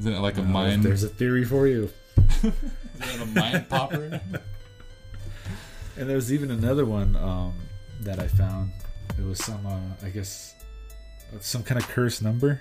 Isn't 0.00 0.12
it 0.12 0.20
like 0.20 0.36
a 0.38 0.42
Well, 0.42 0.50
mind? 0.50 0.82
There's 0.82 1.02
a 1.04 1.08
theory 1.08 1.44
for 1.44 1.66
you. 1.66 1.90
Isn't 2.42 2.54
it 3.00 3.20
a 3.22 3.26
mind 3.26 3.68
popper? 3.68 4.20
And 5.96 6.08
there's 6.08 6.32
even 6.32 6.52
another 6.52 6.84
one 6.86 7.16
um, 7.16 7.54
that 8.02 8.20
I 8.20 8.28
found. 8.28 8.70
It 9.18 9.24
was 9.24 9.44
some, 9.44 9.66
uh, 9.66 9.80
I 10.06 10.10
guess, 10.10 10.54
uh, 11.34 11.38
some 11.40 11.64
kind 11.64 11.80
of 11.80 11.88
cursed 11.88 12.22
number, 12.22 12.60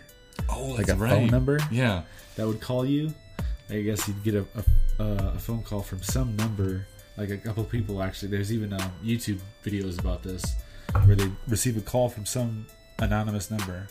oh, 0.49 0.75
that's 0.75 0.89
like 0.89 0.97
a 0.97 0.99
right. 0.99 1.11
phone 1.11 1.27
number 1.27 1.59
Yeah. 1.69 2.01
that 2.35 2.47
would 2.47 2.61
call 2.61 2.83
you. 2.83 3.13
I 3.69 3.81
guess 3.81 4.07
you'd 4.07 4.23
get 4.23 4.33
a, 4.33 4.45
a, 4.99 5.03
uh, 5.03 5.31
a 5.35 5.39
phone 5.39 5.61
call 5.61 5.83
from 5.83 6.01
some 6.01 6.35
number, 6.35 6.87
like 7.17 7.29
a 7.29 7.37
couple 7.37 7.63
people 7.63 8.01
actually. 8.01 8.29
There's 8.29 8.53
even 8.53 8.73
um, 8.73 8.91
YouTube 9.03 9.41
videos 9.63 9.99
about 9.99 10.23
this, 10.23 10.55
where 11.05 11.15
they 11.15 11.29
receive 11.47 11.77
a 11.77 11.81
call 11.81 12.09
from 12.09 12.25
some 12.25 12.67
anonymous 12.99 13.51
number, 13.51 13.87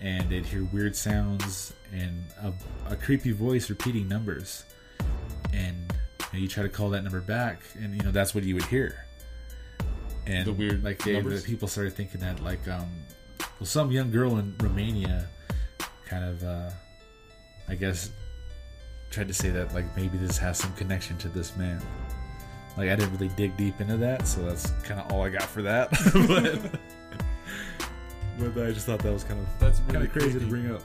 and 0.00 0.28
they'd 0.28 0.44
hear 0.46 0.64
weird 0.64 0.94
sounds 0.94 1.72
and 1.92 2.24
a, 2.42 2.52
a 2.92 2.96
creepy 2.96 3.32
voice 3.32 3.70
repeating 3.70 4.08
numbers, 4.08 4.64
and 5.52 5.92
you, 6.20 6.26
know, 6.32 6.38
you 6.40 6.48
try 6.48 6.62
to 6.62 6.68
call 6.68 6.90
that 6.90 7.02
number 7.02 7.20
back, 7.20 7.62
and 7.80 7.94
you 7.94 8.02
know 8.02 8.10
that's 8.10 8.34
what 8.34 8.44
you 8.44 8.54
would 8.54 8.66
hear. 8.66 9.04
And 10.26 10.46
The 10.46 10.52
weird 10.52 10.84
like 10.84 11.02
they, 11.02 11.20
the 11.20 11.40
people 11.40 11.68
started 11.68 11.94
thinking 11.94 12.20
that 12.20 12.42
like 12.42 12.66
um, 12.68 12.90
well, 13.58 13.66
some 13.66 13.90
young 13.90 14.10
girl 14.10 14.38
in 14.38 14.54
Romania, 14.60 15.26
kind 16.06 16.24
of, 16.24 16.44
uh, 16.44 16.70
I 17.68 17.74
guess, 17.74 18.10
tried 19.10 19.28
to 19.28 19.34
say 19.34 19.50
that 19.50 19.74
like 19.74 19.96
maybe 19.96 20.18
this 20.18 20.38
has 20.38 20.58
some 20.58 20.72
connection 20.74 21.18
to 21.18 21.28
this 21.28 21.56
man. 21.56 21.82
Like 22.78 22.90
I 22.90 22.94
didn't 22.94 23.12
really 23.12 23.28
dig 23.34 23.56
deep 23.56 23.80
into 23.80 23.96
that, 23.96 24.28
so 24.28 24.40
that's 24.42 24.70
kind 24.84 25.00
of 25.00 25.10
all 25.10 25.24
I 25.24 25.30
got 25.30 25.42
for 25.42 25.62
that. 25.62 25.90
but, 28.38 28.54
but 28.54 28.66
I 28.66 28.70
just 28.70 28.86
thought 28.86 29.00
that 29.00 29.12
was 29.12 29.24
kind 29.24 29.40
of 29.40 29.46
That's 29.58 29.80
kind 29.88 30.04
of 30.04 30.12
crazy 30.12 30.30
creepy. 30.30 30.44
to 30.44 30.50
bring 30.50 30.70
up. 30.70 30.80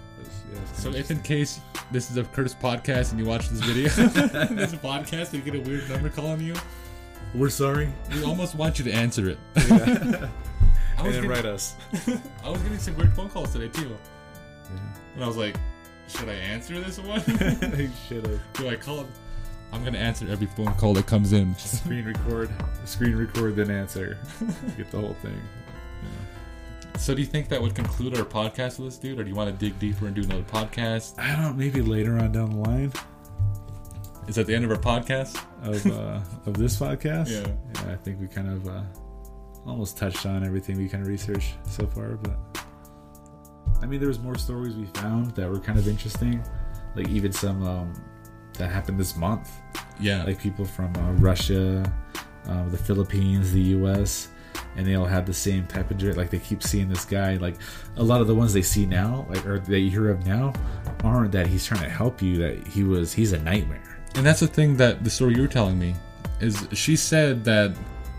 Yeah, 0.52 0.60
So 0.74 0.90
if 0.90 1.12
in 1.12 1.22
case 1.22 1.60
this 1.92 2.10
is 2.10 2.18
a 2.18 2.24
Curtis 2.24 2.56
podcast 2.56 3.12
and 3.12 3.20
you 3.20 3.28
watch 3.28 3.48
this 3.50 3.60
video, 3.60 3.90
this 3.90 4.74
podcast, 4.74 5.34
and 5.34 5.46
you 5.46 5.52
get 5.52 5.56
a 5.56 5.70
weird 5.70 5.88
number 5.88 6.10
calling 6.10 6.42
you, 6.42 6.56
we're 7.36 7.50
sorry. 7.50 7.94
we 8.12 8.24
almost 8.24 8.56
want 8.56 8.80
you 8.80 8.86
to 8.86 8.92
answer 8.92 9.30
it. 9.30 9.38
I, 9.56 9.62
and 9.62 9.78
was 9.78 10.30
then 10.98 11.12
getting, 11.14 11.30
write 11.30 11.46
us. 11.46 11.76
I 12.44 12.50
was 12.50 12.60
getting 12.64 12.80
some 12.80 12.98
weird 12.98 13.14
phone 13.14 13.30
calls 13.30 13.54
today 13.54 13.68
too, 13.68 13.96
and 15.14 15.24
I 15.24 15.28
was 15.28 15.38
like, 15.38 15.58
should 16.08 16.28
I 16.30 16.34
answer 16.34 16.80
this 16.80 16.98
one? 16.98 17.22
should 18.08 18.26
have 18.26 18.54
Do 18.54 18.70
I 18.70 18.76
call? 18.78 19.08
I'm 19.74 19.84
gonna 19.84 19.98
answer 19.98 20.28
every 20.30 20.48
phone 20.48 20.74
call 20.76 20.94
that 20.94 21.08
comes 21.08 21.34
in. 21.34 21.56
screen 21.56 22.06
record, 22.06 22.50
screen 22.86 23.16
record, 23.16 23.56
then 23.56 23.72
answer. 23.72 24.20
Get 24.78 24.92
the 24.92 25.00
whole 25.00 25.16
thing. 25.16 25.42
So 27.00 27.16
do 27.16 27.22
you 27.22 27.28
think 27.28 27.50
that 27.50 27.60
would 27.60 27.74
conclude 27.74 28.16
our 28.16 28.24
podcast 28.24 28.78
with 28.78 28.90
this 28.90 28.98
dude, 29.00 29.20
or 29.20 29.24
do 29.24 29.30
you 29.30 29.36
want 29.36 29.50
to 29.50 29.66
dig 29.66 29.78
deeper 29.80 30.06
and 30.06 30.16
do 30.16 30.22
another 30.22 30.44
podcast? 30.44 31.18
I 31.20 31.32
don't 31.36 31.42
know. 31.42 31.54
Maybe 31.54 31.82
later 31.82 32.20
on 32.20 32.32
down 32.32 32.52
the 32.52 32.58
line 32.58 32.94
Is 34.28 34.36
that 34.36 34.46
the 34.46 34.54
end 34.54 34.64
of 34.64 34.72
our 34.72 34.78
podcast? 34.78 35.44
of 35.64 35.86
uh, 35.88 36.20
of 36.46 36.56
this 36.56 36.80
podcast. 36.80 37.32
Yeah. 37.32 37.52
yeah. 37.84 37.94
I 37.94 37.96
think 37.96 38.22
we 38.22 38.28
kind 38.28 38.48
of 38.48 38.68
uh, 38.68 38.84
almost 39.66 39.98
touched 39.98 40.28
on 40.28 40.46
everything 40.46 40.78
we 40.78 40.88
kind 40.88 41.02
of 41.02 41.08
researched 41.08 41.56
so 41.68 41.88
far, 41.88 42.10
but 42.18 42.38
I 43.82 43.88
mean, 43.88 44.00
there 44.00 44.08
was 44.08 44.20
more 44.20 44.36
stories 44.38 44.76
we 44.76 44.86
found 44.94 45.32
that 45.32 45.50
were 45.50 45.60
kind 45.60 45.80
of 45.80 45.88
interesting, 45.88 46.44
like 46.96 47.10
even 47.10 47.32
some 47.32 47.64
um, 47.68 47.94
that 48.56 48.70
happened 48.72 49.00
this 49.00 49.16
month, 49.16 49.52
Yeah. 50.00 50.24
like 50.24 50.40
people 50.40 50.66
from 50.66 50.94
uh, 50.98 51.12
Russia, 51.14 51.92
uh, 52.48 52.70
the 52.70 52.78
Philippines, 52.78 53.52
the 53.54 53.62
U.S. 53.78 54.30
And 54.76 54.86
they 54.88 54.96
all 54.96 55.06
have 55.06 55.26
the 55.26 55.34
same 55.34 55.66
type 55.68 55.90
of 55.92 55.98
dream. 55.98 56.16
Like 56.16 56.30
they 56.30 56.40
keep 56.40 56.64
seeing 56.64 56.90
this 56.90 57.06
guy. 57.06 57.36
Like 57.38 57.56
a 57.98 58.04
lot 58.04 58.22
of 58.22 58.28
the 58.28 58.36
ones 58.36 58.54
they 58.54 58.62
see 58.62 58.86
now, 58.86 59.26
like 59.30 59.46
or 59.46 59.60
that 59.60 59.80
you 59.80 59.90
hear 59.92 60.10
of 60.10 60.26
now, 60.26 60.54
aren't 61.04 61.32
that 61.34 61.48
he's 61.48 61.66
trying 61.66 61.84
to 61.84 61.90
help 61.90 62.22
you. 62.22 62.38
That 62.38 62.68
he 62.68 62.84
was, 62.84 63.14
he's 63.14 63.34
a 63.34 63.40
nightmare. 63.40 64.00
And 64.16 64.26
that's 64.26 64.40
the 64.40 64.48
thing 64.48 64.76
that 64.78 65.04
the 65.04 65.10
story 65.10 65.36
you 65.36 65.42
were 65.42 65.48
telling 65.48 65.78
me 65.80 65.96
is 66.40 66.68
she 66.74 66.96
said 66.96 67.44
that 67.46 67.76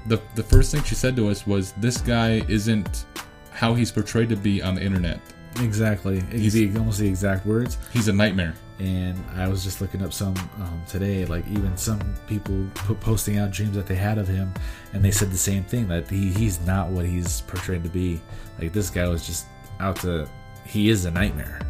the 0.07 0.21
the 0.35 0.43
first 0.43 0.71
thing 0.73 0.83
she 0.85 0.95
said 0.95 1.15
to 1.17 1.29
us 1.29 1.47
was 1.47 1.73
this 1.73 1.99
guy 1.99 2.43
isn't 2.49 3.05
how 3.53 3.75
he's 3.75 3.91
portrayed 3.93 4.29
to 4.29 4.37
be 4.37 4.61
on 4.63 4.75
the 4.75 4.83
internet. 4.83 5.21
Exactly. 5.61 6.21
He's- 6.33 6.53
be 6.55 6.77
almost 6.77 6.99
the 6.99 7.09
exact 7.09 7.47
words. 7.47 7.79
He's 7.93 8.09
a 8.09 8.13
nightmare. 8.13 8.55
And 8.79 9.23
I 9.37 9.47
was 9.47 9.63
just 9.63 9.81
looking 9.81 10.03
up 10.03 10.13
some 10.13 10.35
um, 10.59 10.83
today, 10.89 11.25
like 11.27 11.47
even 11.47 11.77
some 11.77 12.01
people 12.27 12.67
put 12.75 12.99
posting 13.01 13.39
out 13.39 13.53
dreams 13.53 13.77
that 13.77 13.87
they 13.87 13.95
had 13.95 14.19
of 14.19 14.27
him, 14.27 14.53
and 14.93 15.05
they 15.05 15.13
said 15.13 15.31
the 15.31 15.39
same 15.39 15.63
thing 15.63 15.87
that 15.89 16.11
he, 16.11 16.31
he's 16.31 16.61
not 16.67 16.89
what 16.89 17.07
he's 17.07 17.43
portrayed 17.43 17.85
to 17.85 17.89
be. 17.89 18.21
Like 18.59 18.73
this 18.73 18.91
guy 18.91 19.07
was 19.07 19.27
just 19.27 19.47
out 19.79 19.97
to, 20.01 20.29
he 20.67 20.89
is 20.89 21.05
a 21.05 21.11
nightmare. 21.11 21.61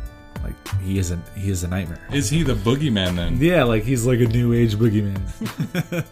Like 0.42 0.78
he 0.78 0.98
is 0.98 1.10
a 1.10 1.18
he 1.36 1.50
is 1.50 1.64
a 1.64 1.68
nightmare. 1.68 2.06
Is 2.12 2.28
he 2.28 2.42
the 2.42 2.54
boogeyman 2.54 3.16
then? 3.16 3.38
Yeah, 3.40 3.64
like 3.64 3.82
he's 3.82 4.06
like 4.06 4.20
a 4.20 4.26
new 4.26 4.52
age 4.52 4.76
boogeyman. 4.76 6.04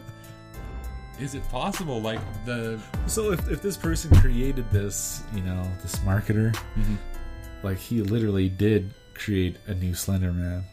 Is 1.20 1.36
it 1.36 1.48
possible 1.50 2.00
like 2.00 2.18
the 2.46 2.80
so 3.06 3.30
if, 3.30 3.48
if 3.48 3.62
this 3.62 3.76
person 3.76 4.10
created 4.18 4.68
this, 4.70 5.22
you 5.32 5.42
know, 5.42 5.70
this 5.80 5.96
marketer, 5.96 6.56
like 7.62 7.78
he 7.78 8.02
literally 8.02 8.48
did 8.48 8.92
create 9.14 9.58
a 9.66 9.74
new 9.74 9.94
Slender 9.94 10.32
Man, 10.32 10.64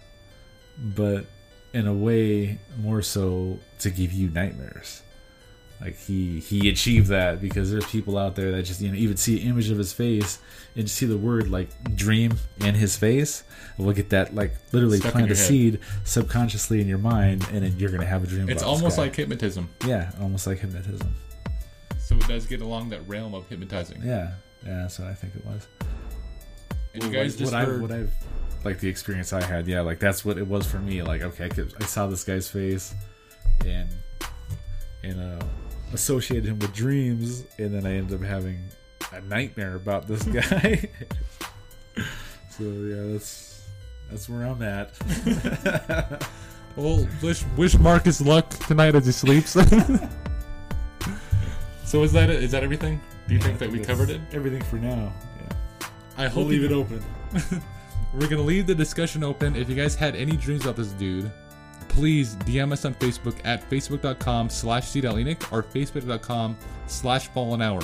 but 0.80 1.26
in 1.74 1.88
a 1.88 1.94
way 1.94 2.60
more 2.78 3.02
so 3.02 3.60
to 3.80 3.90
give 3.90 4.12
you 4.12 4.30
nightmares. 4.30 5.04
Like 5.82 5.98
he 5.98 6.42
he 6.42 6.68
achieved 6.68 7.08
that 7.08 7.40
because 7.40 7.72
there's 7.72 7.86
people 7.86 8.18
out 8.18 8.36
there 8.36 8.52
that 8.52 8.64
just 8.64 8.82
you 8.82 8.90
know 8.90 8.96
even 8.96 9.16
see 9.16 9.42
an 9.42 9.48
image 9.48 9.70
of 9.70 9.78
his 9.78 9.94
face 9.94 10.40
and 10.76 10.86
just 10.86 10.98
see 10.98 11.06
the 11.06 11.18
word 11.18 11.50
like 11.50 11.70
dream 11.96 12.34
in 12.60 12.76
his 12.76 12.98
face. 12.98 13.44
We'll 13.78 13.94
get 13.94 14.10
that 14.10 14.36
like 14.36 14.56
literally 14.74 15.00
Stuck 15.00 15.14
plant 15.14 15.32
a 15.32 15.36
head. 15.36 15.38
seed 15.38 15.80
subconsciously 16.04 16.82
in 16.82 16.88
your 16.90 16.98
mind, 16.98 17.48
and 17.54 17.64
then 17.64 17.76
you're 17.78 17.92
gonna 17.92 18.06
have 18.06 18.26
a 18.26 18.28
dream. 18.28 18.50
it's 18.50 18.62
almost 18.62 18.98
like 18.98 19.16
hypnotism. 19.16 19.70
yeah, 19.86 20.12
almost 20.20 20.48
like 20.48 20.60
hypnotism. 20.60 21.16
So 21.98 22.16
it 22.16 22.28
does 22.28 22.46
get 22.46 22.62
along 22.62 22.90
that 22.90 23.08
realm 23.08 23.34
of 23.34 23.48
hypnotizing. 23.48 24.02
Yeah, 24.04 24.34
yeah, 24.66 24.82
that's 24.82 25.00
what 25.00 25.08
I 25.08 25.14
think 25.14 25.36
it 25.36 25.46
was. 25.46 25.66
And 26.94 27.04
you 27.04 27.10
guys 27.10 27.34
like, 27.36 27.40
just 27.40 27.54
what, 27.54 27.66
heard 27.66 27.80
I, 27.80 27.82
what 27.82 27.92
I've 27.92 28.14
like 28.64 28.80
the 28.80 28.88
experience 28.88 29.34
I 29.34 29.44
had, 29.44 29.68
yeah, 29.68 29.82
like 29.82 30.00
that's 30.00 30.24
what 30.26 30.38
it 30.38 30.48
was 30.48 30.66
for 30.66 30.80
me. 30.80 31.02
Like, 31.02 31.22
okay, 31.22 31.46
I, 31.46 31.50
could, 31.50 31.74
I 31.80 31.86
saw 31.86 32.08
this 32.08 32.24
guy's 32.24 32.48
face, 32.50 32.94
and 33.66 33.90
and 35.04 35.20
uh, 35.22 35.46
associated 35.94 36.46
him 36.46 36.60
with 36.60 36.74
dreams, 36.74 37.44
and 37.58 37.74
then 37.74 37.86
I 37.86 37.96
ended 37.96 38.22
up 38.22 38.28
having 38.28 38.64
a 39.12 39.22
nightmare 39.22 39.76
about 39.76 40.08
this 40.08 40.24
guy. 40.24 40.90
so 42.50 42.64
yeah, 42.64 43.14
that's 43.14 43.68
that's 44.10 44.30
where 44.30 44.44
I'm 44.44 44.62
at. 44.62 44.92
Well, 46.76 47.08
wish 47.22 47.44
wish 47.58 47.78
Marcus 47.78 48.22
luck 48.22 48.50
tonight 48.68 48.96
as 48.96 49.06
he 49.06 49.12
sleeps. 49.12 49.52
so 51.84 52.04
is 52.04 52.14
that 52.14 52.30
it? 52.30 52.42
Is 52.42 52.52
that 52.52 52.64
everything? 52.64 53.02
Do 53.28 53.34
you 53.34 53.42
think 53.42 53.60
that 53.60 53.70
we 53.70 53.80
covered 53.80 54.10
it? 54.10 54.22
Everything 54.32 54.62
for 54.62 54.78
now. 54.78 55.12
Yeah, 55.42 55.88
I 56.18 56.22
we'll 56.22 56.30
hope 56.30 56.48
leave 56.48 56.64
it 56.64 56.72
open. 56.72 57.04
We're 58.14 58.28
gonna 58.28 58.42
leave 58.42 58.66
the 58.66 58.74
discussion 58.74 59.24
open. 59.24 59.56
If 59.56 59.70
you 59.70 59.76
guys 59.76 59.94
had 59.94 60.16
any 60.16 60.36
dreams 60.36 60.64
about 60.64 60.76
this 60.78 60.94
dude, 60.94 61.32
please 61.90 62.36
DM 62.38 62.72
us 62.72 62.84
on 62.86 62.96
Facebook 62.96 63.40
at 63.46 63.70
facebook.com 63.70 64.50
slash 64.50 64.96
or 64.96 65.64
facebook.com 65.64 66.58
slash 66.88 67.28
fallen 67.28 67.62
hour. 67.62 67.82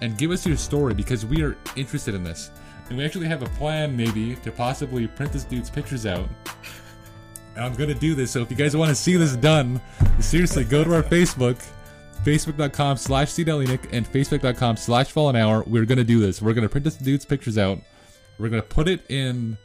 And 0.00 0.18
give 0.18 0.32
us 0.32 0.44
your 0.44 0.56
story 0.56 0.92
because 0.92 1.24
we 1.24 1.42
are 1.42 1.56
interested 1.76 2.14
in 2.14 2.24
this. 2.24 2.50
And 2.88 2.98
we 2.98 3.04
actually 3.04 3.28
have 3.28 3.42
a 3.42 3.48
plan 3.50 3.96
maybe 3.96 4.34
to 4.36 4.50
possibly 4.50 5.06
print 5.06 5.32
this 5.32 5.44
dude's 5.44 5.70
pictures 5.70 6.04
out. 6.04 6.28
And 7.54 7.64
I'm 7.64 7.74
gonna 7.74 7.94
do 7.94 8.16
this, 8.16 8.32
so 8.32 8.42
if 8.42 8.50
you 8.50 8.56
guys 8.56 8.76
want 8.76 8.88
to 8.88 8.94
see 8.96 9.16
this 9.16 9.36
done, 9.36 9.80
seriously, 10.18 10.64
go 10.64 10.82
to 10.82 10.92
our 10.92 11.02
Facebook, 11.04 11.64
facebook.com 12.24 12.96
slash 12.96 13.38
and 13.38 14.12
facebook.com 14.12 14.76
slash 14.76 15.12
fallen 15.12 15.36
hour. 15.36 15.62
We're 15.64 15.84
gonna 15.84 16.02
do 16.02 16.18
this. 16.18 16.42
We're 16.42 16.54
gonna 16.54 16.68
print 16.68 16.84
this 16.84 16.96
dude's 16.96 17.24
pictures 17.24 17.56
out. 17.56 17.78
We're 18.38 18.48
gonna 18.48 18.62
put 18.62 18.88
it 18.88 19.08
in. 19.10 19.56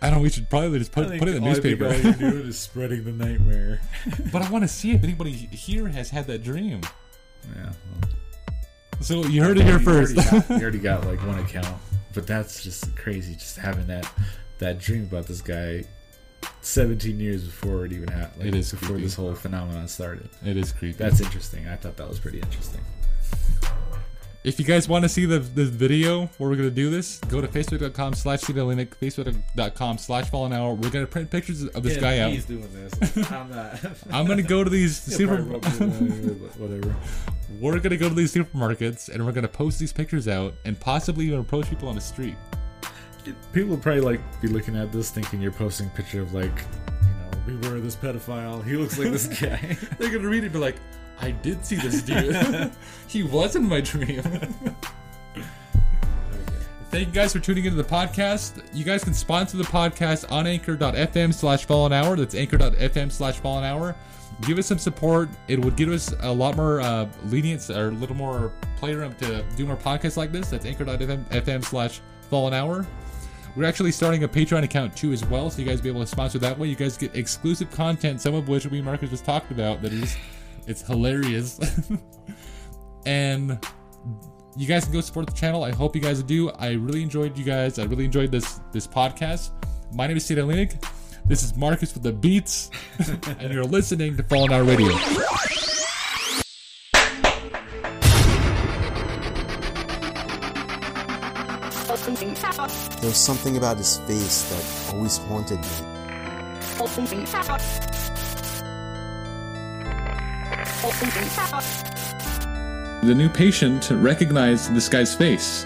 I 0.00 0.06
don't. 0.10 0.18
know, 0.18 0.22
We 0.22 0.30
should 0.30 0.50
probably 0.50 0.78
just 0.78 0.90
put, 0.92 1.06
put 1.18 1.28
it 1.28 1.36
in 1.36 1.42
the 1.42 1.48
all- 1.50 1.56
I 1.56 1.60
think 1.60 1.78
newspaper. 1.80 1.86
all 1.86 1.94
you're 2.20 2.30
doing 2.32 2.48
is 2.48 2.58
spreading 2.58 3.04
the 3.04 3.12
nightmare. 3.12 3.80
but 4.32 4.42
I 4.42 4.50
want 4.50 4.64
to 4.64 4.68
see 4.68 4.92
if 4.92 5.04
anybody 5.04 5.30
here 5.32 5.86
has 5.88 6.10
had 6.10 6.26
that 6.26 6.42
dream. 6.42 6.80
Yeah. 7.54 7.72
Well, 8.00 8.10
So 9.00 9.24
you 9.26 9.42
heard 9.42 9.58
it 9.58 9.64
here 9.64 9.78
You 9.78 9.84
first. 9.84 10.16
already 10.18 10.30
got- 10.40 10.50
you 10.50 10.56
already 10.62 10.78
got 10.78 11.06
like 11.06 11.24
one 11.26 11.38
account, 11.38 11.80
but 12.14 12.26
that's 12.26 12.62
just 12.64 12.96
crazy. 12.96 13.34
Just 13.34 13.56
having 13.58 13.86
that 13.88 14.10
that 14.58 14.78
dream 14.78 15.04
about 15.04 15.26
this 15.26 15.40
guy, 15.40 15.84
seventeen 16.62 17.20
years 17.20 17.44
before 17.44 17.84
it 17.84 17.92
even 17.92 18.08
happened. 18.08 18.38
Like, 18.44 18.48
It 18.48 18.54
is 18.56 18.70
before 18.72 18.88
creepy. 18.88 19.02
this 19.04 19.14
whole 19.14 19.34
phenomenon 19.34 19.86
started. 19.86 20.30
it 20.44 20.56
is 20.56 20.72
creepy. 20.72 20.96
That's 20.98 21.20
interesting. 21.20 21.68
I 21.68 21.76
thought 21.76 21.96
that 21.96 22.08
was 22.08 22.18
pretty 22.18 22.40
interesting. 22.40 22.80
If 24.44 24.58
you 24.58 24.64
guys 24.64 24.88
want 24.88 25.04
to 25.04 25.08
see 25.08 25.24
the, 25.24 25.38
the 25.38 25.64
video 25.64 26.26
where 26.38 26.50
we're 26.50 26.56
going 26.56 26.68
to 26.68 26.74
do 26.74 26.90
this, 26.90 27.18
go 27.28 27.40
to 27.40 27.46
facebook.com 27.46 28.14
slash 28.14 28.40
Linic, 28.40 28.88
facebook.com 28.88 29.98
slash 29.98 30.30
fallen 30.30 30.52
hour. 30.52 30.74
We're 30.74 30.90
going 30.90 31.04
to 31.04 31.10
print 31.10 31.30
pictures 31.30 31.64
of 31.64 31.84
this 31.84 31.96
guy 31.96 32.18
out. 32.18 32.32
He's 32.32 32.44
doing 32.44 32.68
this. 32.72 33.30
I'm 33.30 33.50
not. 33.50 33.78
I'm 34.10 34.26
going 34.26 34.38
to 34.38 34.42
go 34.42 34.64
to 34.64 34.70
these 34.70 35.00
super. 35.00 35.44
whatever. 35.44 36.96
we're 37.60 37.78
going 37.78 37.90
to 37.90 37.96
go 37.96 38.08
to 38.08 38.14
these 38.16 38.34
supermarkets 38.34 39.08
and 39.08 39.24
we're 39.24 39.30
going 39.30 39.42
to 39.42 39.48
post 39.48 39.78
these 39.78 39.92
pictures 39.92 40.26
out 40.26 40.54
and 40.64 40.78
possibly 40.80 41.26
even 41.26 41.38
approach 41.38 41.70
people 41.70 41.88
on 41.88 41.94
the 41.94 42.00
street. 42.00 42.34
People 43.52 43.70
would 43.70 43.82
probably 43.82 44.00
like 44.00 44.40
be 44.40 44.48
looking 44.48 44.74
at 44.74 44.90
this, 44.90 45.10
thinking 45.10 45.40
you're 45.40 45.52
posting 45.52 45.86
a 45.86 45.90
picture 45.90 46.20
of 46.20 46.34
like, 46.34 46.64
you 47.02 47.08
know, 47.08 47.58
beware 47.58 47.76
of 47.76 47.84
this 47.84 47.94
pedophile. 47.94 48.64
He 48.64 48.76
looks 48.76 48.98
like 48.98 49.12
this 49.12 49.28
guy. 49.40 49.78
They're 50.00 50.10
going 50.10 50.22
to 50.22 50.28
read 50.28 50.42
it 50.42 50.46
and 50.46 50.52
be 50.52 50.58
like, 50.58 50.74
I 51.22 51.30
did 51.30 51.64
see 51.64 51.76
this 51.76 52.02
dude. 52.02 52.72
he 53.06 53.22
was 53.22 53.56
in 53.56 53.68
my 53.68 53.80
dream. 53.80 54.22
Thank 56.90 57.06
you 57.06 57.14
guys 57.14 57.32
for 57.32 57.38
tuning 57.38 57.64
into 57.64 57.76
the 57.80 57.88
podcast. 57.88 58.62
You 58.74 58.84
guys 58.84 59.02
can 59.02 59.14
sponsor 59.14 59.56
the 59.56 59.64
podcast 59.64 60.30
on 60.30 60.46
anchor.fm 60.46 61.32
slash 61.32 61.64
fallen 61.64 61.92
hour. 61.92 62.16
That's 62.16 62.34
anchor.fm 62.34 63.10
slash 63.10 63.38
fallen 63.38 63.64
hour. 63.64 63.96
Give 64.42 64.58
us 64.58 64.66
some 64.66 64.78
support. 64.78 65.30
It 65.48 65.64
would 65.64 65.76
give 65.76 65.88
us 65.88 66.12
a 66.20 66.32
lot 66.32 66.56
more 66.56 66.80
uh, 66.80 67.08
lenience 67.26 67.70
or 67.70 67.88
a 67.88 67.92
little 67.92 68.16
more 68.16 68.52
playroom 68.76 69.14
to 69.14 69.42
do 69.56 69.64
more 69.64 69.76
podcasts 69.76 70.16
like 70.16 70.32
this. 70.32 70.50
That's 70.50 70.66
anchor.fm 70.66 71.24
FM 71.30 71.64
slash 71.64 72.02
fallen 72.28 72.52
hour. 72.52 72.84
We're 73.54 73.64
actually 73.64 73.92
starting 73.92 74.24
a 74.24 74.28
Patreon 74.28 74.64
account 74.64 74.96
too 74.96 75.12
as 75.12 75.24
well, 75.24 75.50
so 75.50 75.60
you 75.60 75.66
guys 75.66 75.80
be 75.80 75.88
able 75.88 76.00
to 76.00 76.06
sponsor 76.06 76.38
that 76.40 76.58
way. 76.58 76.68
You 76.68 76.76
guys 76.76 76.96
get 76.96 77.14
exclusive 77.14 77.70
content, 77.70 78.20
some 78.20 78.34
of 78.34 78.48
which 78.48 78.66
we 78.66 78.80
Marcus 78.82 79.10
just 79.10 79.24
talked 79.24 79.50
about. 79.50 79.82
That 79.82 79.92
is, 79.92 80.16
it's 80.66 80.82
hilarious. 80.82 81.58
and 83.06 83.58
you 84.56 84.66
guys 84.66 84.84
can 84.84 84.92
go 84.92 85.00
support 85.00 85.26
the 85.26 85.32
channel. 85.32 85.64
I 85.64 85.72
hope 85.72 85.96
you 85.96 86.02
guys 86.02 86.22
do. 86.22 86.50
I 86.50 86.72
really 86.72 87.02
enjoyed 87.02 87.36
you 87.36 87.44
guys. 87.44 87.78
I 87.78 87.84
really 87.84 88.04
enjoyed 88.04 88.30
this 88.30 88.60
this 88.72 88.86
podcast. 88.86 89.50
My 89.94 90.06
name 90.06 90.16
is 90.16 90.24
Cedar 90.24 90.42
Lenig. 90.42 90.82
This 91.24 91.42
is 91.42 91.56
Marcus 91.56 91.94
with 91.94 92.02
the 92.02 92.12
beats, 92.12 92.70
and 93.38 93.52
you're 93.52 93.64
listening 93.64 94.16
to 94.16 94.22
Fallen 94.24 94.52
Hour 94.52 94.64
Radio. 94.64 94.92
There 103.00 103.08
was 103.08 103.16
something 103.16 103.56
about 103.56 103.76
his 103.76 103.98
face 103.98 104.48
that 104.50 104.94
always 104.94 105.18
haunted 105.18 105.60
me. 105.60 105.68
The 113.02 113.14
new 113.14 113.28
patient 113.28 113.88
recognized 113.92 114.74
this 114.74 114.88
guy's 114.88 115.14
face. 115.14 115.64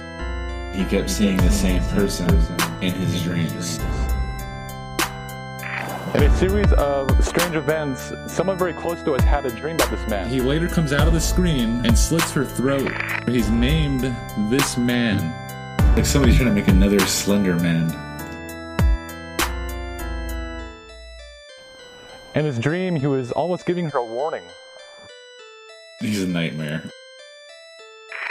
he 0.74 0.85
kept 0.85 1.09
seeing 1.09 1.38
the 1.38 1.50
same 1.50 1.83
person 1.85 2.29
in 2.83 2.92
his 2.92 3.22
dreams. 3.22 3.79
In 6.14 6.22
a 6.22 6.37
series 6.37 6.70
of 6.74 7.24
strange 7.24 7.57
events, 7.57 8.12
someone 8.26 8.59
very 8.59 8.74
close 8.74 9.02
to 9.05 9.14
us 9.14 9.24
had 9.24 9.46
a 9.46 9.50
dream 9.50 9.76
about 9.76 9.90
this 9.90 10.07
man. 10.11 10.29
He 10.29 10.42
later 10.42 10.68
comes 10.68 10.92
out 10.92 11.07
of 11.07 11.14
the 11.14 11.20
screen 11.20 11.87
and 11.87 11.96
slits 11.96 12.31
her 12.33 12.44
throat. 12.44 12.92
He's 13.26 13.48
named 13.48 14.02
this 14.50 14.76
man. 14.76 15.16
Like 15.96 16.05
somebody's 16.05 16.37
trying 16.37 16.50
to 16.50 16.55
make 16.55 16.68
another 16.68 17.00
Slender 17.00 17.57
Man. 17.57 17.90
In 22.35 22.44
his 22.44 22.59
dream, 22.59 22.96
he 22.96 23.07
was 23.07 23.33
almost 23.33 23.64
giving 23.64 23.88
her 23.88 23.98
a 23.98 24.05
warning. 24.05 24.44
He's 26.00 26.22
a 26.22 26.26
nightmare. 26.26 26.82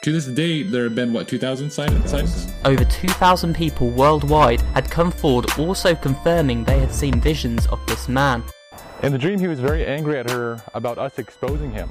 To 0.04 0.12
this 0.12 0.28
date, 0.28 0.72
there 0.72 0.84
have 0.84 0.94
been 0.94 1.14
what 1.14 1.28
2,000 1.28 1.72
sightings. 1.72 2.48
Over 2.64 2.86
2,000 2.86 3.56
people 3.56 3.90
worldwide 3.90 4.62
had 4.76 4.92
come 4.92 5.12
forward 5.12 5.48
also 5.58 5.96
confirming 5.96 6.64
they 6.64 6.80
had 6.80 6.94
seen 6.94 7.20
visions 7.20 7.66
of 7.68 7.80
this 7.88 8.08
man. 8.08 8.44
In 9.02 9.12
the 9.12 9.18
dream, 9.18 9.40
he 9.40 9.48
was 9.48 9.60
very 9.60 9.84
angry 9.84 10.20
at 10.20 10.30
her 10.30 10.62
about 10.76 11.00
us 11.00 11.18
exposing 11.18 11.72
him. 11.72 11.90